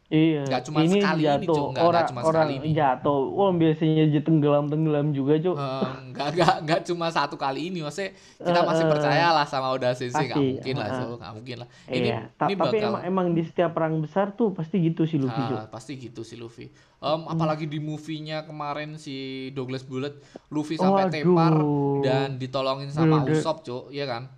Iya. 0.07 0.47
Nggak 0.47 0.63
cuma 0.63 0.79
sekali 0.81 1.03
ini, 1.19 1.25
jatuh. 1.27 1.43
Cuk. 1.43 1.55
Nggak- 1.59 1.67
nggak 1.67 1.83
orang 1.85 2.03
cuma 2.07 2.21
orang 2.21 2.31
sekali 2.47 2.53
ini. 2.57 2.69
jatuh. 2.71 3.21
Wah 3.29 3.51
biasanya 3.51 4.03
aja 4.07 4.19
tenggelam 4.21 4.65
tenggelam 4.65 5.07
juga 5.11 5.33
cuk. 5.35 5.55
Eh, 5.57 5.91
nggak 6.07 6.27
nggak 6.31 6.55
nggak 6.63 6.81
cuma 6.85 7.07
satu 7.09 7.35
kali 7.35 7.59
ini, 7.67 7.79
maksudnya 7.81 8.11
kita 8.37 8.59
masih 8.63 8.83
eh, 8.83 8.89
percaya 8.89 9.27
lah 9.29 9.43
sama 9.43 9.67
Oda 9.69 9.91
Sensei, 9.91 10.15
nggak 10.23 10.31
pasti, 10.31 10.47
mungkin 10.49 10.73
lah, 10.73 10.87
eh, 10.87 10.89
eh. 10.89 10.99
Cuk. 11.01 11.17
nggak 11.17 11.33
mungkin 11.33 11.55
lah. 11.59 11.67
Ini 11.85 11.99
iya. 11.99 12.19
Ta- 12.31 12.47
ini 12.47 12.55
tapi 12.55 12.71
bakal 12.71 12.79
emang 12.89 13.03
emang 13.03 13.27
di 13.33 13.43
setiap 13.43 13.71
perang 13.73 13.95
besar 13.99 14.31
tuh 14.31 14.49
pasti 14.49 14.75
gitu 14.81 15.03
sih 15.03 15.17
Luffy 15.17 15.43
cuk. 15.45 15.57
Ah, 15.57 15.67
pasti 15.67 15.91
gitu 15.97 16.21
sih 16.21 16.35
Luffy. 16.35 16.71
Em, 16.97 17.21
apalagi 17.27 17.65
di 17.65 17.77
movie-nya 17.77 18.41
kemarin 18.41 18.95
si 18.95 19.13
Douglas 19.51 19.83
Bullet, 19.83 20.15
Luffy 20.47 20.79
sampai 20.79 21.11
tepar 21.11 21.53
dan 22.01 22.29
ditolongin 22.35 22.87
sama. 22.89 23.05
Usopp, 23.29 23.59
Cuk, 23.61 23.91
iya 23.91 24.07
kan? 24.07 24.31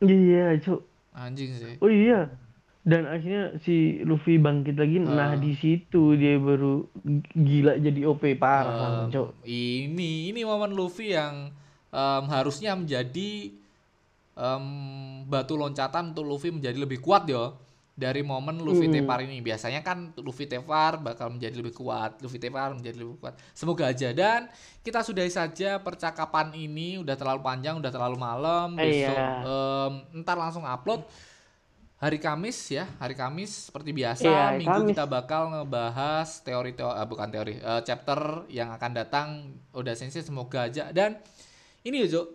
Iya 0.00 0.54
cuk. 0.60 0.80
Anjing 1.10 1.50
sih. 1.52 1.74
Oh 1.78 1.88
iya. 1.88 2.30
Dan 2.84 3.08
akhirnya 3.08 3.56
si 3.58 4.04
Luffy 4.04 4.36
bangkit 4.36 4.76
lagi. 4.76 5.00
Nah 5.00 5.32
Ah. 5.32 5.34
di 5.34 5.56
situ 5.56 6.12
dia 6.14 6.36
baru 6.36 6.84
gila 7.32 7.76
jadi 7.76 8.00
OP 8.04 8.36
parah 8.36 9.08
cuk. 9.08 9.40
ini 9.42 10.28
ini 10.28 10.44
momen 10.44 10.72
Luffy 10.72 11.10
yang 11.10 11.48
em, 11.88 12.24
harusnya 12.28 12.76
menjadi 12.76 13.56
em, 14.34 14.64
batu 15.24 15.54
loncatan 15.54 16.12
untuk 16.12 16.26
Luffy 16.26 16.50
menjadi 16.50 16.76
lebih 16.76 17.00
kuat 17.00 17.24
yo 17.24 17.56
dari 17.94 18.20
momen 18.20 18.58
Luffy 18.58 18.84
Mm. 18.84 18.94
tepar 18.96 19.22
ini 19.22 19.38
biasanya 19.38 19.78
kan 19.80 20.10
Luffy 20.18 20.44
tepar 20.44 20.98
bakal 20.98 21.30
menjadi 21.30 21.54
lebih 21.54 21.70
kuat 21.72 22.18
Luffy 22.18 22.36
tepar 22.36 22.74
menjadi 22.74 22.98
lebih 22.98 23.16
kuat 23.16 23.38
semoga 23.52 23.86
aja 23.86 24.10
dan 24.10 24.50
kita 24.82 25.00
sudahi 25.00 25.30
saja 25.30 25.78
percakapan 25.78 26.50
ini 26.52 26.98
udah 26.98 27.14
terlalu 27.14 27.40
panjang 27.40 27.78
udah 27.78 27.88
terlalu 27.88 28.18
malam 28.18 28.74
besok 28.74 29.14
Iya. 29.14 29.30
em, 29.40 29.92
ntar 30.20 30.34
langsung 30.34 30.66
upload 30.66 31.06
hari 32.04 32.20
Kamis 32.20 32.68
ya 32.68 32.84
hari 33.00 33.16
Kamis 33.16 33.72
seperti 33.72 33.96
biasa 33.96 34.28
Iya, 34.28 34.42
hari 34.52 34.60
minggu 34.60 34.80
Kamis. 34.84 34.90
kita 34.92 35.04
bakal 35.08 35.42
ngebahas 35.50 36.28
teori 36.44 36.76
teori 36.76 37.00
bukan 37.02 37.28
teori 37.32 37.54
eh, 37.56 37.80
chapter 37.80 38.44
yang 38.52 38.68
akan 38.70 38.90
datang 38.92 39.28
Oda 39.72 39.96
Sensei 39.96 40.20
semoga 40.20 40.68
aja 40.68 40.92
dan 40.92 41.16
ini 41.80 42.04
Jo 42.04 42.28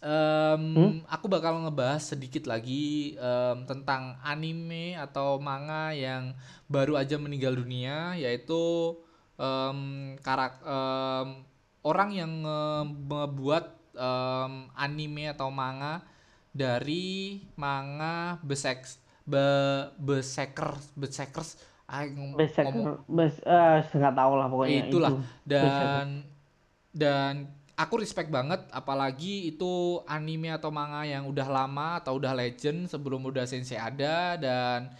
em, 0.00 0.62
Hmm? 0.72 1.02
aku 1.04 1.26
bakal 1.26 1.58
ngebahas 1.60 2.00
sedikit 2.08 2.46
lagi 2.46 3.12
em, 3.14 3.58
tentang 3.66 4.16
anime 4.22 4.96
atau 4.96 5.36
manga 5.36 5.92
yang 5.92 6.32
baru 6.64 6.96
aja 6.96 7.18
meninggal 7.18 7.52
dunia 7.52 8.16
yaitu 8.16 8.94
em, 9.36 9.78
karak 10.18 10.64
em, 10.64 11.44
orang 11.82 12.10
yang 12.14 12.32
membuat 12.40 13.74
em, 13.92 14.52
anime 14.72 15.28
atau 15.28 15.50
manga 15.50 16.00
dari 16.52 17.42
manga 17.54 18.40
Besek 18.42 18.84
Be, 19.28 19.44
Besekers 20.00 20.92
Besekers 20.96 21.60
ah, 21.88 22.04
ngom- 22.04 22.36
ngomong. 22.36 22.36
Berserker, 22.36 22.94
bes, 23.08 23.34
eh, 23.42 23.80
nggak 23.96 24.14
tahu 24.14 24.32
lah 24.36 24.46
pokoknya 24.52 24.78
itulah. 24.86 25.10
Itu. 25.16 25.24
dan 25.48 26.06
dan 26.92 27.32
aku 27.78 28.02
respect 28.02 28.28
banget 28.28 28.60
apalagi 28.74 29.48
itu 29.48 30.02
anime 30.04 30.52
atau 30.52 30.68
manga 30.68 31.06
yang 31.08 31.24
udah 31.24 31.48
lama 31.48 32.02
atau 32.02 32.20
udah 32.20 32.36
legend 32.36 32.90
sebelum 32.90 33.24
udah 33.24 33.46
sensei 33.48 33.80
ada 33.80 34.36
dan 34.36 34.90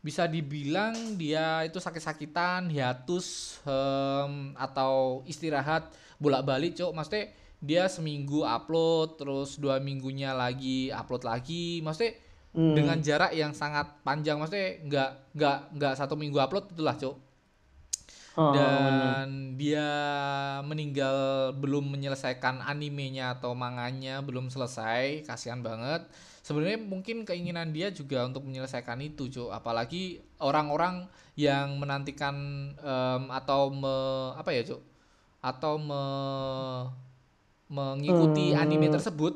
bisa 0.00 0.24
dibilang 0.24 0.96
dia 1.20 1.60
itu 1.68 1.76
sakit-sakitan 1.76 2.72
hiatus 2.72 3.60
em, 3.68 4.56
atau 4.56 5.20
istirahat 5.28 5.92
bolak-balik 6.16 6.72
cok 6.72 6.90
maksudnya 6.96 7.28
dia 7.60 7.86
seminggu 7.86 8.42
upload 8.42 9.20
terus 9.20 9.60
dua 9.60 9.78
minggunya 9.78 10.32
lagi 10.32 10.88
upload 10.90 11.24
lagi. 11.24 11.80
Maksudnya 11.80 12.16
Hmm. 12.50 12.74
dengan 12.74 12.98
jarak 12.98 13.30
yang 13.30 13.54
sangat 13.54 14.02
panjang 14.02 14.34
maksudnya 14.34 14.82
nggak 14.82 15.10
nggak 15.38 15.58
nggak 15.70 15.94
satu 15.94 16.18
minggu 16.18 16.34
upload 16.34 16.66
itulah 16.74 16.98
cok 16.98 17.14
Oh, 18.34 18.50
bener. 18.50 18.58
dan 18.58 19.28
dia 19.54 19.86
meninggal 20.62 21.50
belum 21.58 21.90
menyelesaikan 21.90 22.62
animenya 22.62 23.38
atau 23.38 23.54
manganya 23.58 24.22
belum 24.22 24.50
selesai 24.50 25.26
kasihan 25.26 25.62
banget. 25.62 26.06
Sebenarnya 26.42 26.78
mungkin 26.78 27.26
keinginan 27.26 27.74
dia 27.74 27.90
juga 27.90 28.22
untuk 28.26 28.46
menyelesaikan 28.46 29.02
itu 29.02 29.26
cuk. 29.30 29.50
Apalagi 29.50 30.22
orang-orang 30.38 31.10
yang 31.34 31.74
menantikan 31.78 32.34
em, 32.78 33.22
atau 33.30 33.70
me, 33.74 33.94
apa 34.38 34.50
ya 34.54 34.62
cuk? 34.62 34.80
Atau 35.42 35.78
me, 35.82 36.02
mengikuti 37.70 38.50
Hmm. 38.50 38.60
anime 38.60 38.90
tersebut 38.90 39.34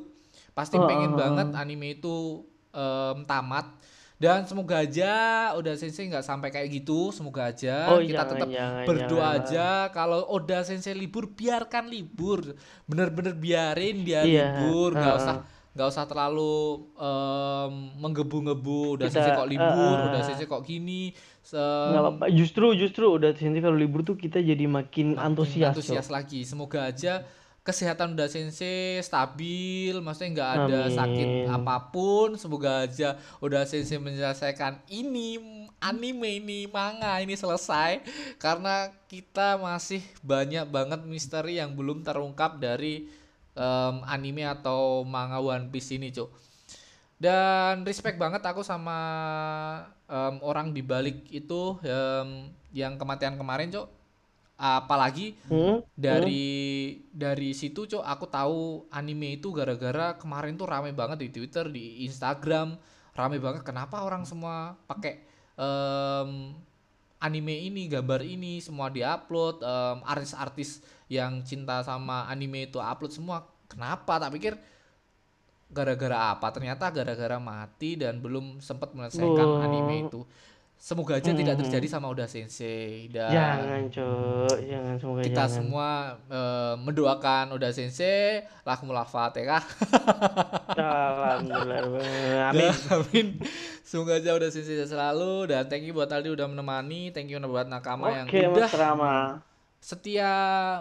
pasti 0.50 0.74
Oh, 0.74 0.84
pengen 0.84 1.14
banget 1.14 1.54
anime 1.54 1.94
itu 1.94 2.42
em, 2.70 3.22
tamat 3.24 3.70
dan 4.14 4.42
semoga 4.42 4.78
aja 4.78 5.12
Oda 5.52 5.74
Sensei 5.74 6.06
nggak 6.06 6.22
sampai 6.22 6.48
kayak 6.48 6.70
gitu 6.72 7.10
semoga 7.10 7.50
aja 7.50 7.90
Oh, 7.90 7.98
kita 7.98 8.22
jangan, 8.22 8.30
tetap 8.30 8.48
jangan, 8.48 8.84
berdoa 8.84 9.18
jangan. 9.18 9.38
aja 9.40 9.66
kalau 9.90 10.20
Oda 10.28 10.58
Sensei 10.62 10.92
libur 10.92 11.26
biarkan 11.28 11.86
libur 11.86 12.54
bener-bener 12.84 13.34
biarin 13.34 14.02
dia 14.02 14.22
Iya, 14.22 14.46
libur 14.60 14.94
nggak 14.94 15.06
uh-uh. 15.08 15.22
usah 15.22 15.36
nggak 15.74 15.88
usah 15.88 16.04
terlalu 16.06 16.54
em, 16.96 17.72
menggebu-gebu 17.98 18.78
Oda 18.94 19.06
Kita, 19.06 19.12
Sensei 19.12 19.32
kok 19.32 19.48
libur 19.50 19.66
uh-uh. 19.94 20.06
Oda 20.08 20.20
Sensei 20.22 20.46
kok 20.46 20.62
gini 20.62 21.10
se-. 21.42 22.30
Justru 22.32 22.72
justru 22.72 23.04
udah 23.10 23.34
sini 23.34 23.58
kalau 23.58 23.74
libur 23.74 24.02
tuh 24.02 24.14
kita 24.14 24.38
jadi 24.38 24.64
makin 24.64 25.14
antusias. 25.16 25.74
antusias 25.74 26.06
Cok. 26.06 26.14
lagi 26.14 26.40
semoga 26.42 26.86
aja 26.86 27.26
kesehatan 27.64 28.12
Oda 28.12 28.28
Sensei 28.28 29.00
stabil 29.00 29.96
maksudnya 30.04 30.30
nggak 30.36 30.52
ada 30.52 30.80
Amin. 30.84 30.96
sakit 31.00 31.28
apa 31.48 31.76
pun. 31.88 32.36
Semoga 32.36 32.84
aja 32.84 33.16
Oda 33.40 33.64
Sensei 33.64 33.96
menyelesaikan 33.96 34.84
ini 34.92 35.40
anime 35.80 36.44
ini 36.44 36.68
manga 36.68 37.16
ini 37.24 37.32
selesai. 37.32 38.04
Karena 38.36 38.92
kita 39.08 39.56
masih 39.56 40.04
banyak 40.20 40.68
banget 40.68 41.00
misteri 41.08 41.56
yang 41.56 41.72
belum 41.72 42.04
terungkap 42.04 42.60
dari 42.60 43.08
em, 43.56 43.96
anime 44.04 44.44
atau 44.44 45.00
manga 45.08 45.40
One 45.40 45.72
Piece 45.72 45.96
ini 45.96 46.12
cuk. 46.12 46.28
Dan 47.16 47.88
respect 47.88 48.20
banget 48.20 48.44
aku 48.44 48.60
sama 48.60 49.00
em, 50.04 50.36
orang 50.44 50.76
di 50.76 50.84
balik 50.84 51.32
itu 51.32 51.80
em, 51.80 52.52
yang 52.76 53.00
kematian 53.00 53.40
kemarin 53.40 53.72
cuk 53.72 54.03
apalagi 54.64 55.36
Hmm? 55.44 55.84
dari 55.92 56.48
dari 57.12 57.52
situ 57.52 57.84
cok 57.84 58.00
aku 58.00 58.24
tahu 58.24 58.60
anime 58.88 59.36
itu 59.36 59.52
gara-gara 59.52 60.16
kemarin 60.16 60.56
tuh 60.56 60.64
rame 60.64 60.96
banget 60.96 61.20
di 61.20 61.28
Twitter 61.28 61.68
di 61.68 62.00
Instagram 62.08 62.72
rame 63.12 63.36
banget. 63.36 63.60
Kenapa 63.60 64.00
orang 64.00 64.24
semua 64.24 64.72
pakai 64.88 65.20
em, 65.54 66.56
anime 67.20 67.54
ini 67.60 67.86
gambar 67.86 68.24
ini 68.24 68.58
semua 68.58 68.88
diupload 68.88 69.60
em, 69.60 69.98
artis-artis 70.02 70.80
yang 71.06 71.44
cinta 71.44 71.84
sama 71.84 72.24
anime 72.26 72.64
itu 72.66 72.80
upload 72.80 73.12
semua? 73.12 73.44
Kenapa? 73.68 74.16
Tak 74.16 74.32
pikir 74.32 74.56
gara-gara 75.68 76.32
apa? 76.32 76.48
Ternyata 76.50 76.88
gara-gara 76.88 77.36
mati 77.36 77.98
dan 77.98 78.22
belum 78.22 78.58
sempat 78.58 78.94
menyelesaikan 78.94 79.46
Oh. 79.46 79.60
anime 79.60 80.08
itu 80.08 80.20
semoga 80.84 81.16
aja 81.16 81.32
tidak 81.32 81.56
Hmm. 81.56 81.62
terjadi 81.64 81.86
sama 81.88 82.12
Oda 82.12 82.28
Sensei 82.28 83.08
dan 83.08 83.32
Jangan, 83.32 83.82
Cok. 83.88 84.56
Jangan 84.60 84.94
semoga 85.00 85.20
kita 85.24 85.32
jangan. 85.40 85.48
semua 85.48 85.88
eh, 86.28 86.74
mendoakan 86.76 87.44
Oda 87.50 87.72
Sensei 87.72 88.44
lakumul 88.62 89.00
fatihah 89.00 89.64
Alhamdulillah. 90.76 92.52
Amin. 92.52 92.72
amin 92.90 93.26
semoga 93.80 94.18
aja 94.18 94.36
Oda 94.36 94.48
Sensei 94.48 94.76
selalu 94.80 95.48
dan 95.48 95.64
thank 95.64 95.84
you 95.84 95.92
buat 95.92 96.08
Aldi 96.08 96.30
udah 96.30 96.44
menemani 96.44 97.08
thank 97.10 97.28
you 97.28 97.40
buat 97.40 97.64
nakama 97.64 98.12
yang 98.12 98.26
Oke, 98.28 98.44
udah 98.44 98.68
Mas 98.68 98.76
Rama. 98.76 99.14
setia 99.80 100.32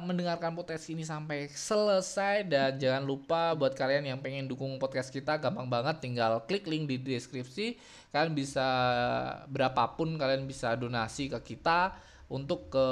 mendengarkan 0.01 0.51
podcast 0.51 0.88
ini 0.88 1.04
sampai 1.04 1.47
selesai 1.47 2.43
dan 2.43 2.76
jangan 2.76 3.04
lupa 3.04 3.51
buat 3.51 3.72
kalian 3.72 4.04
yang 4.06 4.20
pengen 4.20 4.47
dukung 4.47 4.76
podcast 4.78 5.12
kita 5.12 5.36
gampang 5.38 5.68
banget 5.68 5.99
tinggal 5.99 6.39
klik 6.43 6.64
link 6.64 6.88
di 6.88 6.95
deskripsi 6.97 7.76
kalian 8.14 8.38
bisa 8.38 8.68
berapapun 9.49 10.22
kalian 10.22 10.45
bisa 10.45 10.78
donasi 10.78 11.34
ke 11.34 11.57
kita 11.57 11.97
untuk 12.30 12.70
ke 12.70 12.88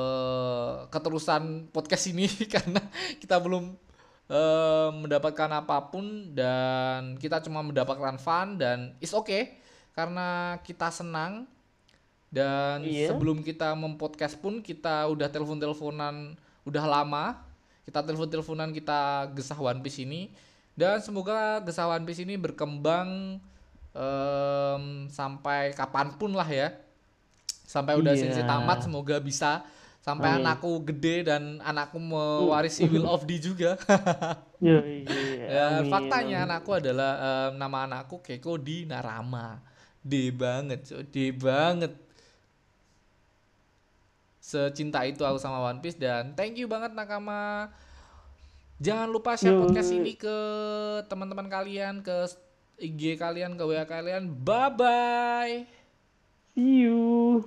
keterusan 0.89 1.69
podcast 1.69 2.09
ini. 2.09 2.25
Karena 2.53 2.81
kita 3.21 3.37
belum 3.37 3.69
eh, 4.33 4.89
mendapatkan 4.97 5.49
apa 5.53 5.93
pun 5.93 6.33
dan 6.33 7.21
kita 7.21 7.37
cuma 7.45 7.61
mendapatkan 7.61 8.17
fun 8.17 8.57
dan 8.57 8.97
is 8.97 9.13
okay. 9.13 9.61
Karena 9.93 10.57
kita 10.65 10.89
senang 10.89 11.45
dan 12.33 12.81
Iya. 12.81 13.11
sebelum 13.11 13.43
kita 13.43 13.75
mempodcast 13.77 14.39
pun 14.39 14.63
kita 14.63 15.05
udah 15.05 15.29
telepon-teleponan 15.29 16.33
udah 16.65 16.85
lama. 16.89 17.37
Kita 17.85 18.01
telepon-teleponan 18.01 18.73
kita 18.73 19.29
gesah 19.37 19.59
One 19.59 19.85
Piece 19.85 20.01
ini. 20.01 20.33
Dan 20.73 20.97
semoga 21.03 21.61
gesah 21.61 21.91
One 21.91 22.07
Piece 22.09 22.23
ini 22.23 22.39
berkembang 22.39 23.37
em, 23.91 24.83
sampai 25.07 25.71
kapan 25.71 26.13
pun 26.13 26.31
lah 26.31 26.45
ya 26.45 26.71
sampai 27.63 27.95
udah 27.95 28.11
Iya. 28.11 28.21
sensei 28.25 28.43
tamat 28.43 28.83
semoga 28.83 29.17
bisa 29.17 29.63
sampai 29.99 30.33
Amin. 30.33 30.43
anakku 30.43 30.81
gede 30.83 31.23
dan 31.23 31.61
anakku 31.61 31.95
mewarisi 31.95 32.83
Will 32.85 33.05
of 33.05 33.23
D 33.23 33.37
juga 33.37 33.77
Ya, 34.59 34.77
iya, 34.77 35.45
Ya, 35.47 35.63
amin, 35.75 35.89
faktanya 35.89 36.37
amin. 36.39 36.47
anakku 36.47 36.71
adalah 36.71 37.11
em, 37.17 37.57
nama 37.57 37.77
anakku 37.83 38.19
Keiko 38.19 38.55
di 38.55 38.85
Narama. 38.85 39.57
D 39.99 40.29
banget. 40.29 40.85
D 41.07 41.29
banget. 41.31 41.93
Secinta 44.37 45.01
itu 45.01 45.21
aku 45.21 45.37
sama 45.37 45.61
One 45.61 45.79
Piece 45.79 45.95
dan 45.95 46.33
thank 46.33 46.57
you 46.57 46.65
banget 46.65 46.91
Nakama. 46.91 47.69
Jangan 48.77 49.05
lupa 49.07 49.33
share 49.33 49.53
podcast 49.55 49.89
ini 49.91 50.13
ke 50.13 50.35
teman-teman 51.05 51.45
kalian, 51.45 52.01
ke 52.01 52.25
IG 52.81 53.21
kalian, 53.21 53.53
ke 53.53 53.61
WA 53.61 53.85
kalian. 53.85 54.33
Bye 54.41 54.73
bye. 54.73 55.55
See 56.57 56.89
you. 56.89 57.45